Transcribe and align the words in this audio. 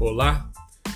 Olá, 0.00 0.48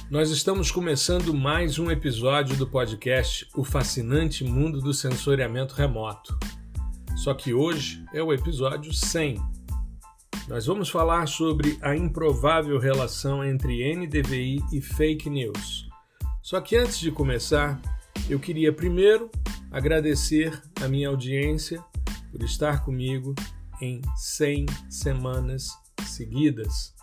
nós 0.09 0.31
estamos 0.31 0.71
começando 0.71 1.35
mais 1.35 1.77
um 1.77 1.91
episódio 1.91 2.57
do 2.57 2.69
podcast 2.69 3.49
O 3.53 3.65
Fascinante 3.65 4.45
Mundo 4.45 4.81
do 4.81 4.95
Sensoriamento 4.95 5.75
Remoto. 5.75 6.39
Só 7.17 7.35
que 7.35 7.53
hoje 7.53 8.05
é 8.15 8.23
o 8.23 8.33
episódio 8.33 8.95
100. 8.95 9.43
Nós 10.47 10.67
vamos 10.67 10.89
falar 10.89 11.27
sobre 11.27 11.77
a 11.83 11.97
improvável 11.97 12.79
relação 12.79 13.45
entre 13.45 13.93
NDVI 13.93 14.63
e 14.73 14.81
fake 14.81 15.29
news. 15.29 15.89
Só 16.41 16.61
que 16.61 16.77
antes 16.77 17.01
de 17.01 17.11
começar, 17.11 17.83
eu 18.31 18.39
queria 18.39 18.73
primeiro 18.73 19.29
agradecer 19.73 20.63
a 20.81 20.87
minha 20.87 21.09
audiência 21.09 21.85
por 22.31 22.41
estar 22.45 22.85
comigo 22.85 23.35
em 23.81 24.01
100 24.15 24.67
semanas 24.89 25.71
seguidas. 26.07 26.95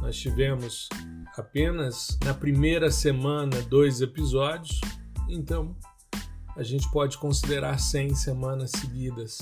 Nós 0.00 0.16
tivemos 0.16 0.88
apenas 1.36 2.16
na 2.24 2.32
primeira 2.32 2.90
semana 2.90 3.60
dois 3.62 4.00
episódios, 4.00 4.80
então 5.28 5.76
a 6.56 6.62
gente 6.62 6.88
pode 6.90 7.18
considerar 7.18 7.78
100 7.78 8.14
semanas 8.14 8.70
seguidas. 8.70 9.38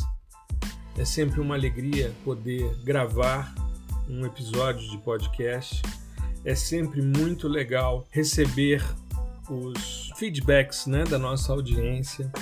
É 0.96 1.04
sempre 1.04 1.40
uma 1.40 1.54
alegria 1.54 2.12
poder 2.24 2.74
gravar 2.82 3.54
um 4.08 4.24
episódio 4.24 4.88
de 4.90 4.98
podcast. 4.98 5.82
É 6.44 6.54
sempre 6.54 7.02
muito 7.02 7.46
legal 7.48 8.06
receber 8.10 8.82
os 9.48 10.10
feedbacks 10.16 10.86
né, 10.86 11.04
da 11.04 11.18
nossa 11.18 11.52
audiência. 11.52 12.32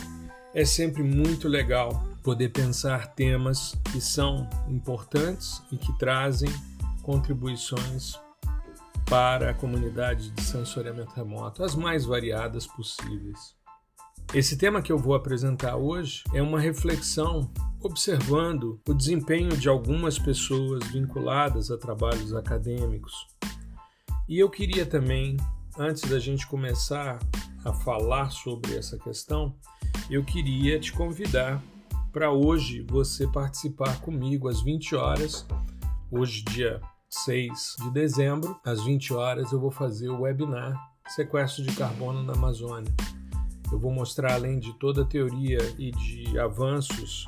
É 0.54 0.64
sempre 0.64 1.02
muito 1.02 1.48
legal 1.48 2.04
poder 2.22 2.50
pensar 2.50 3.08
temas 3.14 3.74
que 3.92 4.00
são 4.00 4.48
importantes 4.68 5.62
e 5.72 5.76
que 5.76 5.92
trazem 5.98 6.50
contribuições 7.02 8.18
para 9.10 9.50
a 9.50 9.54
comunidade 9.54 10.30
de 10.30 10.40
sensoriamento 10.40 11.10
remoto, 11.16 11.64
as 11.64 11.74
mais 11.74 12.04
variadas 12.04 12.64
possíveis. 12.64 13.56
Esse 14.32 14.56
tema 14.56 14.80
que 14.80 14.92
eu 14.92 14.96
vou 14.96 15.16
apresentar 15.16 15.74
hoje 15.74 16.22
é 16.32 16.40
uma 16.40 16.60
reflexão 16.60 17.50
observando 17.80 18.80
o 18.88 18.94
desempenho 18.94 19.56
de 19.56 19.68
algumas 19.68 20.16
pessoas 20.16 20.86
vinculadas 20.92 21.72
a 21.72 21.76
trabalhos 21.76 22.32
acadêmicos. 22.32 23.26
E 24.28 24.38
eu 24.38 24.48
queria 24.48 24.86
também, 24.86 25.36
antes 25.76 26.08
da 26.08 26.20
gente 26.20 26.46
começar 26.46 27.18
a 27.64 27.72
falar 27.72 28.30
sobre 28.30 28.76
essa 28.76 28.96
questão, 28.96 29.56
eu 30.08 30.22
queria 30.22 30.78
te 30.78 30.92
convidar 30.92 31.60
para 32.12 32.30
hoje 32.30 32.86
você 32.88 33.26
participar 33.26 34.00
comigo 34.02 34.48
às 34.48 34.62
20 34.62 34.94
horas, 34.94 35.44
hoje 36.12 36.44
dia 36.44 36.80
6 37.10 37.76
de 37.82 37.90
dezembro, 37.90 38.56
às 38.64 38.84
20 38.84 39.12
horas, 39.12 39.50
eu 39.50 39.58
vou 39.58 39.72
fazer 39.72 40.08
o 40.08 40.20
webinar 40.20 40.80
Sequestro 41.08 41.64
de 41.64 41.74
Carbono 41.74 42.22
na 42.22 42.34
Amazônia. 42.34 42.94
Eu 43.72 43.80
vou 43.80 43.90
mostrar, 43.92 44.34
além 44.34 44.60
de 44.60 44.72
toda 44.78 45.02
a 45.02 45.04
teoria 45.04 45.58
e 45.76 45.90
de 45.90 46.38
avanços 46.38 47.26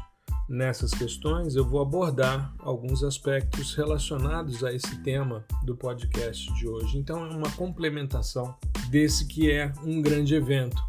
nessas 0.48 0.92
questões, 0.92 1.56
eu 1.56 1.64
vou 1.64 1.82
abordar 1.82 2.54
alguns 2.60 3.02
aspectos 3.02 3.74
relacionados 3.74 4.62
a 4.62 4.72
esse 4.72 5.02
tema 5.02 5.44
do 5.64 5.76
podcast 5.76 6.52
de 6.54 6.68
hoje. 6.68 6.96
Então, 6.96 7.26
é 7.26 7.30
uma 7.30 7.50
complementação 7.50 8.54
desse 8.88 9.26
que 9.26 9.50
é 9.50 9.72
um 9.82 10.00
grande 10.00 10.36
evento, 10.36 10.80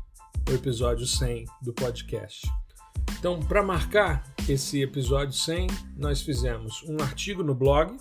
o 0.48 0.54
episódio 0.54 1.08
100 1.08 1.46
do 1.64 1.74
podcast. 1.74 2.48
Então, 3.18 3.40
para 3.40 3.64
marcar 3.64 4.24
esse 4.48 4.82
episódio 4.82 5.34
100, 5.34 5.68
nós 5.98 6.22
fizemos 6.22 6.84
um 6.88 7.02
artigo 7.02 7.42
no 7.42 7.56
blog 7.56 7.96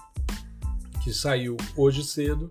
que 1.03 1.13
saiu 1.13 1.57
hoje 1.77 2.05
cedo. 2.05 2.51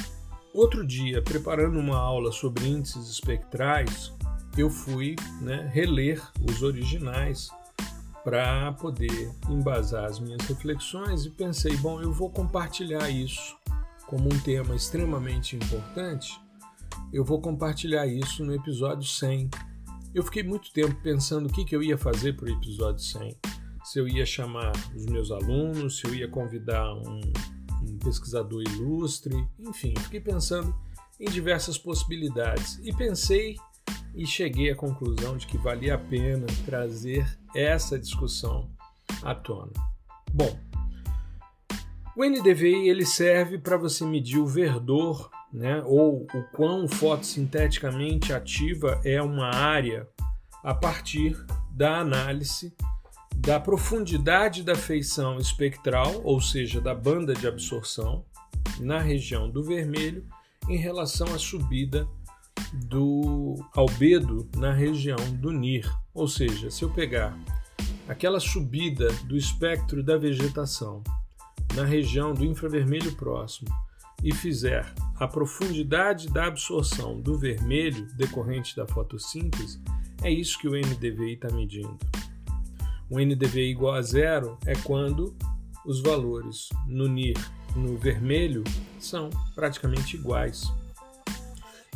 outro 0.55 0.87
dia, 0.87 1.21
preparando 1.21 1.79
uma 1.79 1.99
aula 1.99 2.33
sobre 2.33 2.67
índices 2.67 3.11
espectrais, 3.11 4.11
eu 4.57 4.71
fui 4.71 5.17
né, 5.43 5.71
reler 5.71 6.27
os 6.51 6.63
originais 6.63 7.51
para 8.25 8.73
poder 8.73 9.31
embasar 9.51 10.07
as 10.07 10.19
minhas 10.19 10.41
reflexões 10.47 11.27
e 11.27 11.31
pensei, 11.31 11.77
bom, 11.77 12.01
eu 12.01 12.15
vou 12.15 12.31
compartilhar 12.31 13.11
isso 13.11 13.55
como 14.07 14.33
um 14.33 14.41
tema 14.41 14.75
extremamente 14.75 15.57
importante. 15.57 16.41
Eu 17.13 17.23
vou 17.23 17.39
compartilhar 17.39 18.07
isso 18.07 18.43
no 18.43 18.55
episódio 18.55 19.07
100 19.07 19.51
eu 20.15 20.23
fiquei 20.23 20.43
muito 20.43 20.73
tempo 20.73 20.95
pensando 21.03 21.47
o 21.47 21.53
que, 21.53 21.65
que 21.65 21.75
eu 21.75 21.83
ia 21.83 21.97
fazer 21.97 22.35
para 22.35 22.47
o 22.47 22.51
episódio 22.51 23.03
100. 23.03 23.37
Se 23.85 23.99
eu 23.99 24.09
ia 24.09 24.27
chamar 24.27 24.73
os 24.95 25.07
meus 25.07 25.31
alunos, 25.31 25.99
se 25.99 26.07
eu 26.07 26.15
ia 26.15 26.29
convidar 26.29 26.93
um, 26.95 27.21
um 27.83 27.99
pesquisador 27.99 28.63
ilustre, 28.63 29.35
enfim, 29.59 29.95
fiquei 29.99 30.21
pensando 30.21 30.75
em 31.19 31.31
diversas 31.31 31.79
possibilidades 31.79 32.79
e 32.83 32.93
pensei 32.93 33.57
e 34.15 34.27
cheguei 34.27 34.71
à 34.71 34.77
conclusão 34.77 35.37
de 35.37 35.47
que 35.47 35.57
valia 35.57 35.95
a 35.95 35.99
pena 35.99 36.47
trazer 36.65 37.27
essa 37.55 37.99
discussão 37.99 38.69
à 39.23 39.35
tona. 39.35 39.73
Bom, 40.33 40.59
o 42.17 42.25
NDVI 42.25 42.89
ele 42.89 43.07
serve 43.07 43.59
para 43.59 43.77
você 43.77 44.05
medir 44.05 44.39
o 44.39 44.47
verdor 44.47 45.31
né, 45.53 45.83
ou 45.85 46.27
o 46.33 46.43
quão 46.53 46.87
fotossinteticamente 46.87 48.33
ativa 48.33 49.01
é 49.05 49.21
uma 49.21 49.55
área 49.55 50.07
a 50.63 50.75
partir 50.75 51.37
da 51.73 51.99
análise 51.99 52.75
da 53.37 53.59
profundidade 53.59 54.63
da 54.63 54.75
feição 54.75 55.39
espectral, 55.39 56.21
ou 56.25 56.41
seja, 56.41 56.79
da 56.81 56.95
banda 56.95 57.33
de 57.33 57.47
absorção, 57.47 58.23
na 58.79 58.99
região 58.99 59.49
do 59.49 59.65
vermelho, 59.65 60.27
em 60.69 60.77
relação 60.77 61.27
à 61.35 61.39
subida 61.39 62.07
do 62.73 63.57
albedo 63.75 64.47
na 64.57 64.73
região 64.73 65.17
do 65.39 65.51
NIR. 65.53 65.91
Ou 66.13 66.29
seja, 66.29 66.71
se 66.71 66.83
eu 66.83 66.91
pegar 66.91 67.37
aquela 68.07 68.41
subida 68.41 69.11
do 69.25 69.37
espectro 69.37 70.03
da 70.03 70.19
vegetação 70.19 71.03
na 71.75 71.85
região 71.85 72.35
do 72.35 72.45
infravermelho 72.45 73.15
próximo 73.17 73.71
e 74.23 74.33
fizer 74.35 74.93
a 75.17 75.27
profundidade 75.27 76.29
da 76.29 76.47
absorção 76.47 77.21
do 77.21 77.39
vermelho 77.39 78.07
decorrente 78.15 78.75
da 78.75 78.87
fotossíntese, 78.87 79.81
é 80.23 80.31
isso 80.31 80.59
que 80.59 80.69
o 80.69 80.73
NDVI 80.73 81.35
está 81.35 81.49
medindo. 81.51 81.99
O 83.09 83.19
NDVI 83.19 83.71
igual 83.71 83.95
a 83.95 84.03
zero 84.03 84.59
é 84.65 84.75
quando 84.77 85.37
os 85.85 86.01
valores 86.01 86.69
no 86.87 87.09
NIR 87.09 87.37
no 87.75 87.97
vermelho 87.97 88.65
são 88.99 89.31
praticamente 89.55 90.17
iguais. 90.17 90.73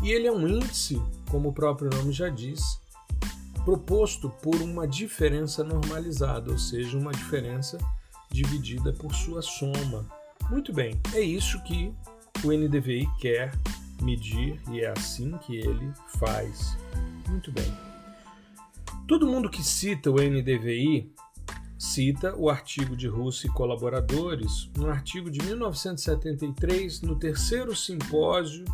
E 0.03 0.11
ele 0.11 0.27
é 0.27 0.33
um 0.33 0.47
índice, 0.47 1.01
como 1.31 1.49
o 1.49 1.53
próprio 1.53 1.91
nome 1.91 2.13
já 2.13 2.29
diz, 2.29 2.61
proposto 3.65 4.29
por 4.43 4.57
uma 4.57 4.87
diferença 4.87 5.65
normalizada, 5.65 6.51
ou 6.51 6.59
seja, 6.59 6.99
uma 6.99 7.13
diferença 7.13 7.79
dividida 8.31 8.93
por 8.93 9.15
sua 9.15 9.41
soma. 9.41 10.07
Muito 10.51 10.73
bem, 10.73 11.01
é 11.15 11.21
isso 11.21 11.63
que 11.63 11.95
o 12.43 12.53
NDVI 12.53 13.09
quer 13.19 13.53
medir 14.03 14.61
e 14.71 14.81
é 14.81 14.91
assim 14.91 15.37
que 15.39 15.57
ele 15.57 15.93
faz. 16.19 16.77
Muito 17.29 17.53
bem. 17.53 17.73
Todo 19.07 19.27
mundo 19.27 19.51
que 19.51 19.63
cita 19.63 20.11
o 20.11 20.15
NDVI 20.15 21.13
cita 21.79 22.35
o 22.37 22.49
artigo 22.49 22.97
de 22.97 23.07
Russo 23.07 23.47
e 23.47 23.51
colaboradores, 23.51 24.71
um 24.79 24.87
artigo 24.87 25.31
de 25.31 25.43
1973 25.43 27.03
no 27.03 27.17
terceiro 27.17 27.77
simpósio 27.77 28.65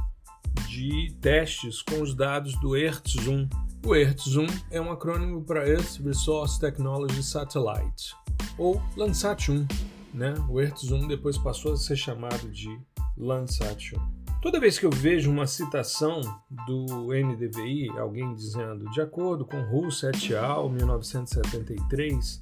de 0.68 1.12
testes 1.20 1.82
com 1.82 2.00
os 2.00 2.14
dados 2.14 2.58
do 2.60 2.70
ERTZ-1. 2.70 3.48
O 3.84 3.88
ERTZ-1 3.90 4.62
é 4.70 4.80
um 4.80 4.92
acrônimo 4.92 5.42
para 5.42 5.68
Earth 5.68 6.00
Resource 6.04 6.60
Technology 6.60 7.22
Satellite, 7.22 8.14
ou 8.56 8.80
Landsat-1. 8.96 9.66
Né? 10.14 10.34
O 10.48 10.54
ERTZ-1 10.54 11.08
depois 11.08 11.38
passou 11.38 11.72
a 11.72 11.76
ser 11.76 11.96
chamado 11.96 12.48
de 12.50 12.68
Landsat-1. 13.18 14.20
Toda 14.42 14.58
vez 14.58 14.78
que 14.78 14.86
eu 14.86 14.90
vejo 14.90 15.30
uma 15.30 15.46
citação 15.46 16.22
do 16.66 17.08
NDVI, 17.12 17.90
alguém 17.98 18.34
dizendo, 18.34 18.90
de 18.90 19.00
acordo 19.00 19.44
com 19.44 19.60
Russo 19.60 20.08
et 20.08 20.34
al., 20.34 20.70
1973, 20.70 22.40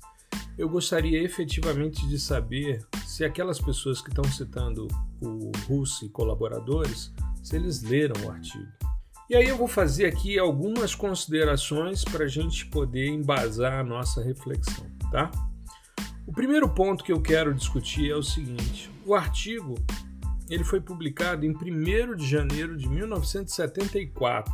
eu 0.56 0.68
gostaria 0.68 1.20
efetivamente 1.22 2.06
de 2.08 2.18
saber 2.18 2.86
se 3.04 3.24
aquelas 3.24 3.60
pessoas 3.60 4.00
que 4.00 4.10
estão 4.10 4.24
citando 4.24 4.86
o 5.20 5.50
Russo 5.66 6.04
e 6.04 6.08
colaboradores, 6.08 7.12
se 7.42 7.56
eles 7.56 7.82
leram 7.82 8.24
o 8.24 8.30
artigo. 8.30 8.68
E 9.28 9.36
aí 9.36 9.48
eu 9.48 9.56
vou 9.56 9.68
fazer 9.68 10.06
aqui 10.06 10.38
algumas 10.38 10.94
considerações 10.94 12.04
para 12.04 12.24
a 12.24 12.28
gente 12.28 12.64
poder 12.66 13.08
embasar 13.08 13.80
a 13.80 13.84
nossa 13.84 14.22
reflexão, 14.22 14.86
tá? 15.10 15.30
O 16.26 16.32
primeiro 16.32 16.68
ponto 16.68 17.02
que 17.02 17.12
eu 17.12 17.20
quero 17.20 17.52
discutir 17.52 18.10
é 18.10 18.14
o 18.14 18.22
seguinte: 18.22 18.90
o 19.04 19.14
artigo 19.14 19.74
ele 20.50 20.64
foi 20.64 20.80
publicado 20.80 21.44
em 21.44 21.50
1 21.50 22.16
de 22.16 22.26
janeiro 22.26 22.76
de 22.76 22.88
1974. 22.88 24.52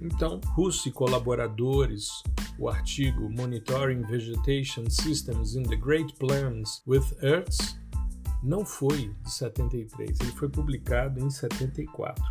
Então, 0.00 0.40
Russo 0.54 0.88
e 0.88 0.92
colaboradores, 0.92 2.08
o 2.58 2.68
artigo 2.68 3.30
Monitoring 3.30 4.02
Vegetation 4.02 4.88
Systems 4.90 5.54
in 5.54 5.62
the 5.62 5.76
Great 5.76 6.14
Plains 6.14 6.82
with 6.86 7.04
Earths, 7.22 7.78
não 8.42 8.64
foi 8.64 9.14
de 9.22 9.32
73, 9.32 10.20
ele 10.20 10.32
foi 10.32 10.48
publicado 10.48 11.18
em 11.20 11.30
74. 11.30 12.22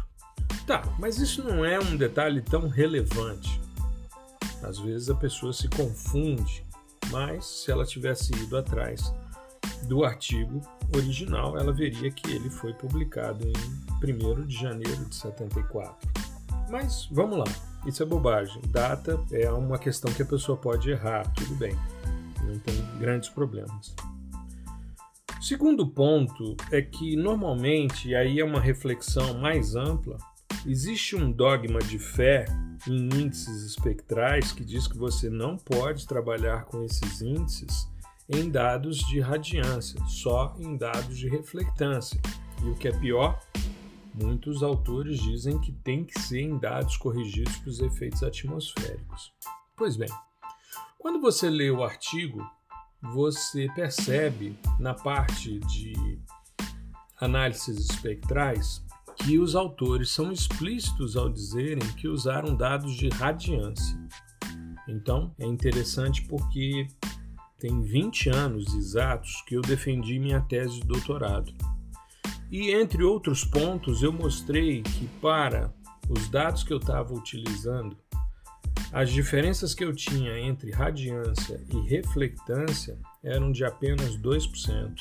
Tá, 0.68 0.84
mas 1.00 1.18
isso 1.18 1.44
não 1.44 1.66
é 1.66 1.80
um 1.80 1.98
detalhe 1.98 2.42
tão 2.42 2.68
relevante. 2.68 3.60
Às 4.62 4.78
vezes 4.80 5.10
a 5.10 5.16
pessoa 5.16 5.52
se 5.52 5.68
confunde, 5.68 6.66
mas 7.10 7.46
se 7.46 7.72
ela 7.72 7.86
tivesse 7.86 8.34
ido 8.36 8.56
atrás 8.56 9.14
do 9.88 10.06
artigo 10.06 10.62
original, 10.96 11.58
ela 11.58 11.72
veria 11.72 12.12
que 12.12 12.32
ele 12.32 12.50
foi 12.50 12.74
publicado 12.74 13.46
em 13.48 13.54
1 14.04 14.46
de 14.46 14.56
janeiro 14.56 15.06
de 15.06 15.16
74. 15.16 16.10
Mas 16.70 17.08
vamos 17.12 17.38
lá, 17.38 17.46
isso 17.86 18.02
é 18.04 18.06
bobagem. 18.06 18.62
Data 18.70 19.20
é 19.32 19.50
uma 19.52 19.78
questão 19.78 20.12
que 20.14 20.22
a 20.22 20.26
pessoa 20.26 20.58
pode 20.58 20.90
errar, 20.90 21.32
tudo 21.34 21.56
bem, 21.56 21.74
não 22.44 22.58
tem 22.60 22.76
grandes 23.00 23.30
problemas. 23.30 23.96
Segundo 25.42 25.86
ponto 25.86 26.56
é 26.72 26.82
que 26.82 27.16
normalmente, 27.16 28.10
e 28.10 28.16
aí 28.16 28.40
é 28.40 28.46
uma 28.46 28.62
reflexão 28.62 29.40
mais 29.40 29.76
ampla, 29.76 30.18
existe 30.66 31.16
um 31.16 31.30
dogma 31.32 31.80
de 31.80 32.00
fé 32.00 32.46
em 32.88 33.10
índices 33.14 33.64
espectrais 33.64 34.52
que 34.52 34.64
diz 34.64 34.88
que 34.88 34.98
você 34.98 35.30
não 35.30 35.58
pode 35.58 36.08
trabalhar 36.08 36.66
com 36.66 36.84
esses 36.84 37.22
índices 37.22 37.88
em 38.30 38.50
dados 38.50 38.98
de 39.00 39.20
radiância, 39.20 40.00
só 40.08 40.56
em 40.58 40.78
dados 40.78 41.18
de 41.18 41.28
reflectância. 41.28 42.20
E 42.64 42.70
o 42.70 42.76
que 42.76 42.88
é 42.88 42.92
pior, 42.92 43.40
muitos 44.14 44.64
autores 44.64 45.20
dizem 45.20 45.60
que 45.60 45.72
tem 45.72 46.06
que 46.06 46.20
ser 46.20 46.42
em 46.42 46.58
dados 46.58 46.98
corrigidos 46.98 47.58
para 47.58 47.70
os 47.70 47.80
efeitos 47.80 48.24
atmosféricos. 48.24 49.34
Pois 49.76 49.96
bem, 49.96 50.10
quando 50.98 51.20
você 51.20 51.50
lê 51.50 51.70
o 51.70 51.84
artigo, 51.84 52.42
você 53.02 53.68
percebe 53.76 54.58
na 54.80 54.94
parte 54.94 55.60
de 55.60 56.20
análises 57.20 57.90
espectrais 57.90 58.82
que 59.18 59.38
os 59.38 59.56
autores 59.56 60.10
são 60.10 60.32
explícitos 60.32 61.16
ao 61.16 61.30
dizerem 61.30 61.86
que 61.96 62.08
usaram 62.08 62.56
dados 62.56 62.96
de 62.96 63.10
radiância. 63.10 63.98
Então, 64.88 65.34
é 65.40 65.46
interessante 65.46 66.24
porque 66.24 66.88
tem 67.64 67.82
20 67.82 68.30
anos 68.30 68.76
exatos 68.76 69.42
que 69.48 69.56
eu 69.56 69.62
defendi 69.62 70.20
minha 70.20 70.42
tese 70.42 70.82
de 70.82 70.86
doutorado. 70.86 71.54
E 72.52 72.72
entre 72.72 73.06
outros 73.06 73.46
pontos, 73.46 74.04
eu 74.04 74.12
mostrei 74.12 74.82
que 74.82 75.08
para 75.22 75.74
os 76.10 76.28
dados 76.28 76.62
que 76.62 76.74
eu 76.74 76.78
estava 76.78 77.14
utilizando, 77.14 77.96
as 78.92 79.10
diferenças 79.10 79.74
que 79.74 79.82
eu 79.82 79.96
tinha 79.96 80.38
entre 80.38 80.72
radiância 80.72 81.58
e 81.74 81.80
reflectância 81.88 83.00
eram 83.24 83.50
de 83.50 83.64
apenas 83.64 84.18
2%. 84.18 84.96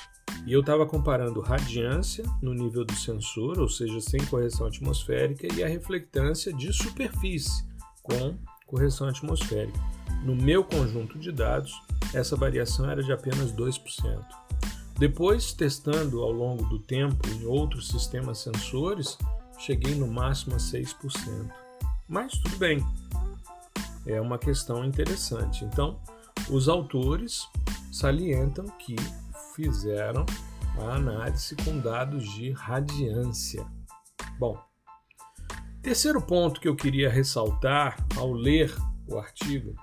E 0.47 0.53
eu 0.53 0.61
estava 0.61 0.87
comparando 0.87 1.41
radiância 1.41 2.25
no 2.41 2.55
nível 2.55 2.85
do 2.85 2.95
sensor, 2.95 3.59
ou 3.59 3.69
seja, 3.69 4.01
sem 4.01 4.25
correção 4.27 4.69
atmosférica, 4.69 5.53
e 5.53 5.65
a 5.65 5.69
reflectância 5.69 6.53
de 6.53 6.73
superfície 6.73 7.65
com 8.05 8.37
correção 8.73 9.07
atmosférica. 9.07 9.79
No 10.25 10.35
meu 10.35 10.65
conjunto 10.65 11.19
de 11.19 11.31
dados, 11.31 11.79
essa 12.15 12.35
variação 12.35 12.91
era 12.91 13.03
de 13.03 13.13
apenas 13.13 13.53
2%. 13.53 14.25
Depois, 14.99 15.53
testando 15.53 16.23
ao 16.23 16.33
longo 16.33 16.65
do 16.65 16.79
tempo 16.79 17.29
em 17.29 17.45
outros 17.45 17.89
sistemas 17.89 18.39
sensores, 18.39 19.19
cheguei 19.59 19.95
no 19.95 20.07
máximo 20.07 20.55
a 20.55 20.59
6%. 20.59 21.51
Mas 22.09 22.33
tudo 22.33 22.57
bem, 22.57 22.83
é 24.07 24.19
uma 24.21 24.39
questão 24.39 24.85
interessante. 24.85 25.65
Então, 25.65 26.01
os 26.49 26.69
autores 26.69 27.47
salientam 27.93 28.67
que 28.79 28.97
fizeram 29.55 30.25
a 30.79 30.95
análise 30.95 31.55
com 31.57 31.79
dados 31.79 32.25
de 32.33 32.53
radiância. 32.53 33.67
Bom, 34.39 34.59
terceiro 35.83 36.23
ponto 36.23 36.61
que 36.61 36.69
eu 36.69 36.77
queria 36.77 37.11
ressaltar 37.11 37.97
ao 38.17 38.33
ler 38.33 38.73
o 39.09 39.19
artigo 39.19 39.75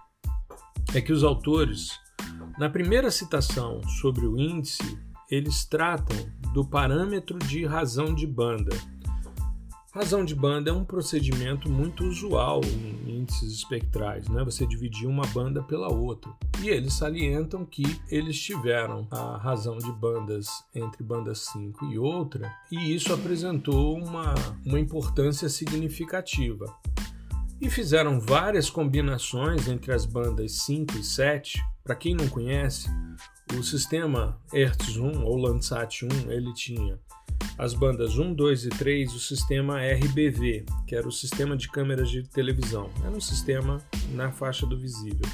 é 0.93 1.01
que 1.01 1.11
os 1.11 1.23
autores 1.23 1.99
na 2.57 2.69
primeira 2.69 3.09
citação 3.09 3.81
sobre 4.01 4.25
o 4.25 4.37
índice, 4.37 4.99
eles 5.31 5.63
tratam 5.63 6.17
do 6.53 6.65
parâmetro 6.65 7.39
de 7.39 7.65
razão 7.65 8.13
de 8.13 8.27
banda. 8.27 8.75
Razão 9.91 10.23
de 10.23 10.35
banda 10.35 10.69
é 10.69 10.73
um 10.73 10.85
procedimento 10.85 11.67
muito 11.67 12.05
usual 12.05 12.61
em 12.63 13.21
índices 13.21 13.51
espectrais, 13.51 14.29
né? 14.29 14.43
você 14.43 14.63
dividir 14.67 15.07
uma 15.07 15.25
banda 15.27 15.63
pela 15.63 15.91
outra. 15.91 16.31
E 16.61 16.69
eles 16.69 16.93
salientam 16.93 17.65
que 17.65 17.99
eles 18.07 18.39
tiveram 18.39 19.07
a 19.09 19.35
razão 19.37 19.79
de 19.79 19.91
bandas 19.91 20.47
entre 20.75 21.03
banda 21.03 21.33
5 21.33 21.85
e 21.85 21.97
outra, 21.97 22.53
e 22.71 22.93
isso 22.93 23.11
apresentou 23.11 23.97
uma, 23.97 24.35
uma 24.63 24.79
importância 24.79 25.49
significativa 25.49 26.71
e 27.59 27.67
fizeram 27.67 28.19
várias 28.19 28.69
combinações 28.69 29.67
entre 29.67 29.91
as 29.91 30.05
bandas 30.05 30.51
5 30.63 30.99
e 30.99 31.03
7. 31.03 31.59
Para 31.83 31.95
quem 31.95 32.13
não 32.13 32.29
conhece, 32.29 32.87
o 33.57 33.63
sistema 33.63 34.39
Hertz-1 34.53 35.23
ou 35.23 35.35
Landsat-1 35.35 36.29
ele 36.29 36.53
tinha 36.53 36.99
as 37.57 37.73
bandas 37.73 38.17
1, 38.17 38.33
2 38.33 38.65
e 38.65 38.69
3, 38.69 39.13
o 39.13 39.19
sistema 39.19 39.79
RBV, 39.81 40.65
que 40.87 40.95
era 40.95 41.07
o 41.07 41.11
sistema 41.11 41.57
de 41.57 41.69
câmeras 41.69 42.09
de 42.09 42.23
televisão. 42.23 42.89
Era 43.03 43.11
um 43.11 43.21
sistema 43.21 43.81
na 44.13 44.31
faixa 44.31 44.65
do 44.65 44.77
visível. 44.77 45.27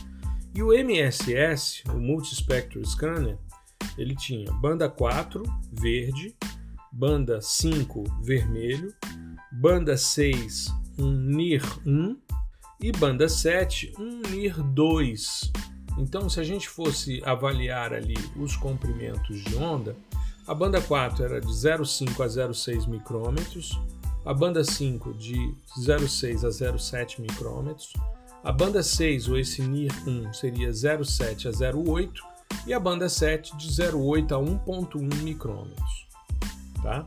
E 0.54 0.64
o 0.64 0.74
MSS, 0.74 1.84
o 1.90 2.00
Multispectral 2.00 2.84
Scanner, 2.86 3.38
ele 3.98 4.16
tinha 4.16 4.52
banda 4.54 4.90
4, 4.90 5.44
verde, 5.72 6.36
banda 6.92 7.42
5, 7.42 8.04
vermelho, 8.24 8.94
banda 9.52 9.98
6, 9.98 10.74
um 10.98 11.12
NIR 11.12 11.64
1 11.86 12.18
e 12.82 12.92
banda 12.92 13.28
7 13.28 13.94
um 14.00 14.22
NIR 14.30 14.64
2. 14.64 15.52
Então, 15.98 16.30
se 16.30 16.40
a 16.40 16.44
gente 16.44 16.68
fosse 16.68 17.22
avaliar 17.26 17.94
ali 17.94 18.16
os 18.36 18.56
comprimentos 18.56 19.44
de 19.44 19.56
onda, 19.56 19.96
a 20.48 20.54
banda 20.54 20.82
4 20.82 21.24
era 21.24 21.42
de 21.42 21.48
0,5 21.48 22.24
a 22.24 22.28
0,6 22.28 22.88
micrômetros, 22.88 23.80
a 24.24 24.34
banda 24.34 24.64
5 24.64 25.14
de 25.14 25.36
0,6 25.80 26.44
a 26.44 26.50
0,7 26.50 27.20
micrômetros, 27.20 27.94
a 28.44 28.52
banda 28.52 28.84
6, 28.84 29.28
ou 29.30 29.40
esse 29.40 29.64
NIR 29.64 29.92
1, 30.08 30.34
seria 30.34 30.70
0,7 30.70 31.48
a 31.48 31.52
0,8 31.52 32.12
e 32.68 32.74
a 32.74 32.80
banda 32.80 33.10
7 33.10 33.58
de 33.58 33.70
0,8 33.70 34.32
a 34.32 34.40
1,1 34.40 35.24
micrômetros. 35.24 36.08
Tá? 36.82 37.04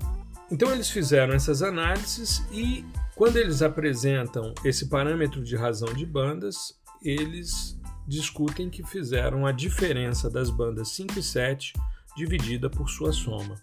Então 0.51 0.73
eles 0.73 0.91
fizeram 0.91 1.35
essas 1.35 1.63
análises 1.63 2.43
e 2.51 2.85
quando 3.15 3.37
eles 3.37 3.63
apresentam 3.63 4.53
esse 4.65 4.87
parâmetro 4.87 5.43
de 5.43 5.55
razão 5.55 5.93
de 5.93 6.05
bandas, 6.05 6.77
eles 7.03 7.79
discutem 8.07 8.71
que 8.71 8.83
fizeram 8.83 9.47
a 9.47 9.53
diferença 9.53 10.31
das 10.31 10.51
bandas 10.51 10.89
5 10.89 11.19
e 11.19 11.23
7 11.23 11.73
dividida 12.19 12.69
por 12.69 12.91
sua 12.91 13.13
soma. 13.13 13.55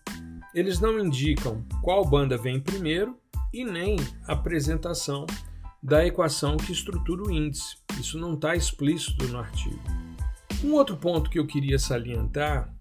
Eles 0.54 0.80
não 0.80 0.98
indicam 0.98 1.66
qual 1.82 2.06
banda 2.06 2.38
vem 2.38 2.60
primeiro 2.60 3.20
e 3.54 3.66
nem 3.66 3.98
a 4.26 4.32
apresentação 4.32 5.26
da 5.84 6.06
equação 6.06 6.56
que 6.56 6.72
estrutura 6.72 7.24
o 7.24 7.32
índice. 7.32 7.76
Isso 8.00 8.18
não 8.18 8.34
está 8.34 8.56
explícito 8.56 9.28
no 9.28 9.40
artigo. 9.40 9.84
Um 10.64 10.74
outro 10.74 10.96
ponto 10.96 11.30
que 11.30 11.38
eu 11.38 11.46
queria 11.46 11.78
salientar 11.78 12.74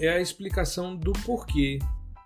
é 0.00 0.08
a 0.08 0.20
explicação 0.20 0.96
do 0.96 1.12
porquê 1.12 1.78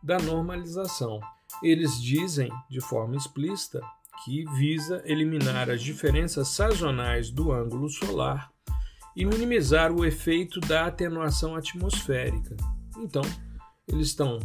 da 0.03 0.19
normalização. 0.19 1.19
Eles 1.63 2.01
dizem 2.01 2.51
de 2.71 2.81
forma 2.81 3.17
explícita 3.17 3.81
que 4.25 4.45
visa 4.57 5.03
eliminar 5.05 5.69
as 5.69 5.83
diferenças 5.83 6.49
sazonais 6.49 7.31
do 7.31 7.53
ângulo 7.53 7.89
solar 7.89 8.53
e 9.17 9.25
minimizar 9.25 9.93
o 9.93 10.05
efeito 10.05 10.61
da 10.61 10.87
atenuação 10.87 11.57
atmosférica. 11.57 12.57
Então, 12.99 13.23
eles 13.89 14.09
estão 14.09 14.39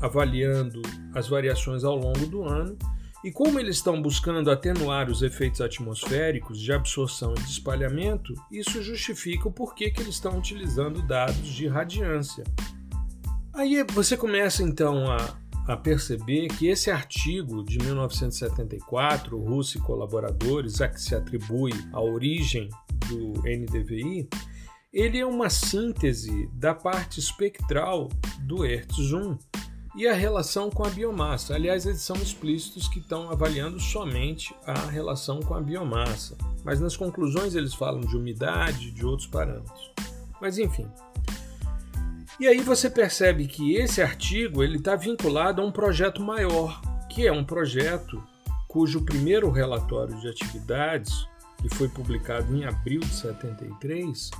avaliando 0.00 0.82
as 1.14 1.28
variações 1.28 1.84
ao 1.84 1.96
longo 1.96 2.26
do 2.26 2.44
ano 2.44 2.76
e 3.24 3.30
como 3.30 3.60
eles 3.60 3.76
estão 3.76 4.02
buscando 4.02 4.50
atenuar 4.50 5.08
os 5.08 5.22
efeitos 5.22 5.60
atmosféricos 5.60 6.58
de 6.58 6.72
absorção 6.72 7.32
e 7.38 7.42
de 7.42 7.50
espalhamento, 7.50 8.34
isso 8.50 8.82
justifica 8.82 9.46
o 9.46 9.52
porquê 9.52 9.92
que 9.92 10.00
eles 10.00 10.16
estão 10.16 10.36
utilizando 10.36 11.06
dados 11.06 11.46
de 11.46 11.68
radiância. 11.68 12.42
Aí 13.54 13.84
você 13.92 14.16
começa 14.16 14.64
então 14.64 15.08
a, 15.08 15.36
a 15.68 15.76
perceber 15.76 16.48
que 16.48 16.66
esse 16.66 16.90
artigo 16.90 17.62
de 17.62 17.78
1974, 17.78 19.38
Russo 19.38 19.78
e 19.78 19.80
colaboradores, 19.80 20.80
a 20.80 20.88
que 20.88 21.00
se 21.00 21.14
atribui 21.14 21.72
a 21.92 22.00
origem 22.00 22.68
do 23.08 23.34
NDVI, 23.42 24.28
ele 24.92 25.18
é 25.18 25.24
uma 25.24 25.48
síntese 25.48 26.50
da 26.52 26.74
parte 26.74 27.18
espectral 27.18 28.10
do 28.40 28.62
Hertz 28.62 29.10
1 29.10 29.38
e 29.96 30.06
a 30.06 30.12
relação 30.12 30.68
com 30.68 30.84
a 30.84 30.90
biomassa. 30.90 31.54
Aliás, 31.54 31.86
eles 31.86 32.02
são 32.02 32.16
explícitos 32.16 32.88
que 32.88 32.98
estão 32.98 33.30
avaliando 33.30 33.80
somente 33.80 34.54
a 34.66 34.86
relação 34.90 35.40
com 35.40 35.54
a 35.54 35.62
biomassa, 35.62 36.36
mas 36.62 36.78
nas 36.78 36.94
conclusões 36.94 37.54
eles 37.54 37.72
falam 37.72 38.02
de 38.02 38.14
umidade, 38.14 38.90
de 38.90 39.04
outros 39.04 39.26
parâmetros. 39.26 39.90
Mas 40.38 40.58
enfim. 40.58 40.86
E 42.38 42.46
aí 42.46 42.60
você 42.60 42.90
percebe 42.90 43.46
que 43.46 43.76
esse 43.76 44.02
artigo 44.02 44.62
ele 44.62 44.76
está 44.76 44.94
vinculado 44.94 45.62
a 45.62 45.64
um 45.64 45.72
projeto 45.72 46.20
maior, 46.20 46.82
que 47.08 47.26
é 47.26 47.32
um 47.32 47.44
projeto 47.44 48.22
cujo 48.68 49.02
primeiro 49.02 49.50
relatório 49.50 50.18
de 50.20 50.28
atividades, 50.28 51.26
que 51.58 51.68
foi 51.70 51.88
publicado 51.88 52.54
em 52.54 52.64
abril 52.64 53.00
de 53.00 53.14
73, 53.14 54.30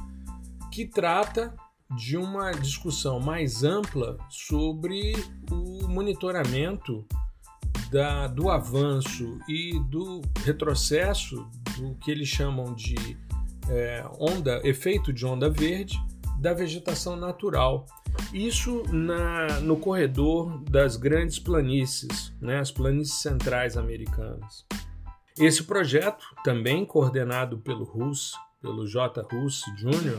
que 0.72 0.86
trata 0.86 1.54
de 1.94 2.16
uma 2.16 2.50
discussão 2.52 3.20
mais 3.20 3.62
ampla 3.62 4.16
sobre 4.30 5.12
o 5.50 5.86
monitoramento 5.86 7.06
da, 7.90 8.26
do 8.26 8.48
avanço 8.48 9.38
e 9.46 9.78
do 9.90 10.22
retrocesso 10.42 11.46
do 11.76 11.94
que 11.96 12.10
eles 12.10 12.28
chamam 12.28 12.74
de 12.74 13.18
é, 13.68 14.02
onda, 14.18 14.62
efeito 14.64 15.12
de 15.12 15.26
onda 15.26 15.50
verde 15.50 16.00
da 16.38 16.54
vegetação 16.54 17.16
natural. 17.16 17.84
Isso 18.32 18.82
na, 18.90 19.60
no 19.60 19.76
corredor 19.76 20.58
das 20.64 20.96
grandes 20.96 21.38
planícies, 21.38 22.32
né, 22.40 22.58
as 22.58 22.70
planícies 22.70 23.20
centrais 23.20 23.76
americanas. 23.76 24.64
Esse 25.38 25.62
projeto, 25.64 26.24
também 26.42 26.84
coordenado 26.86 27.58
pelo 27.58 27.84
Russ, 27.84 28.32
pelo 28.60 28.86
J. 28.86 29.22
Russ 29.30 29.62
Jr., 29.76 30.18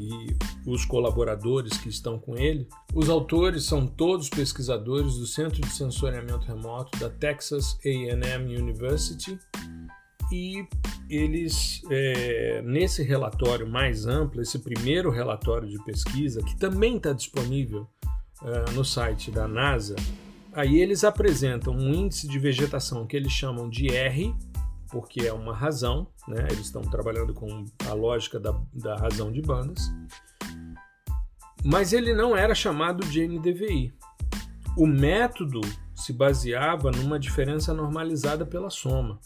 e 0.00 0.36
os 0.66 0.84
colaboradores 0.84 1.76
que 1.78 1.88
estão 1.88 2.18
com 2.18 2.36
ele. 2.36 2.66
Os 2.94 3.08
autores 3.08 3.64
são 3.64 3.86
todos 3.86 4.28
pesquisadores 4.28 5.16
do 5.16 5.26
Centro 5.26 5.60
de 5.60 5.70
Sensoriamento 5.70 6.46
Remoto 6.46 6.98
da 6.98 7.10
Texas 7.10 7.78
AM 7.84 8.56
University 8.56 9.38
e 10.32 10.64
eles, 11.08 11.82
é, 11.90 12.62
nesse 12.62 13.02
relatório 13.02 13.68
mais 13.68 14.06
amplo, 14.06 14.40
esse 14.40 14.58
primeiro 14.60 15.10
relatório 15.10 15.68
de 15.68 15.82
pesquisa, 15.84 16.40
que 16.40 16.56
também 16.56 16.96
está 16.96 17.12
disponível 17.12 17.88
uh, 18.42 18.70
no 18.72 18.84
site 18.84 19.30
da 19.30 19.48
NASA, 19.48 19.96
aí 20.52 20.80
eles 20.80 21.02
apresentam 21.02 21.74
um 21.74 21.92
índice 21.92 22.28
de 22.28 22.38
vegetação 22.38 23.06
que 23.06 23.16
eles 23.16 23.32
chamam 23.32 23.68
de 23.68 23.88
R, 23.88 24.32
porque 24.90 25.26
é 25.26 25.32
uma 25.32 25.54
razão, 25.54 26.06
né? 26.26 26.46
eles 26.50 26.66
estão 26.66 26.82
trabalhando 26.82 27.32
com 27.32 27.64
a 27.88 27.92
lógica 27.92 28.38
da, 28.38 28.58
da 28.72 28.96
razão 28.96 29.30
de 29.30 29.40
bandas, 29.40 29.90
mas 31.64 31.92
ele 31.92 32.14
não 32.14 32.36
era 32.36 32.54
chamado 32.54 33.06
de 33.06 33.26
NDVI. 33.26 33.92
O 34.76 34.86
método 34.86 35.60
se 35.94 36.12
baseava 36.12 36.90
numa 36.90 37.18
diferença 37.18 37.74
normalizada 37.74 38.46
pela 38.46 38.70
soma. 38.70 39.20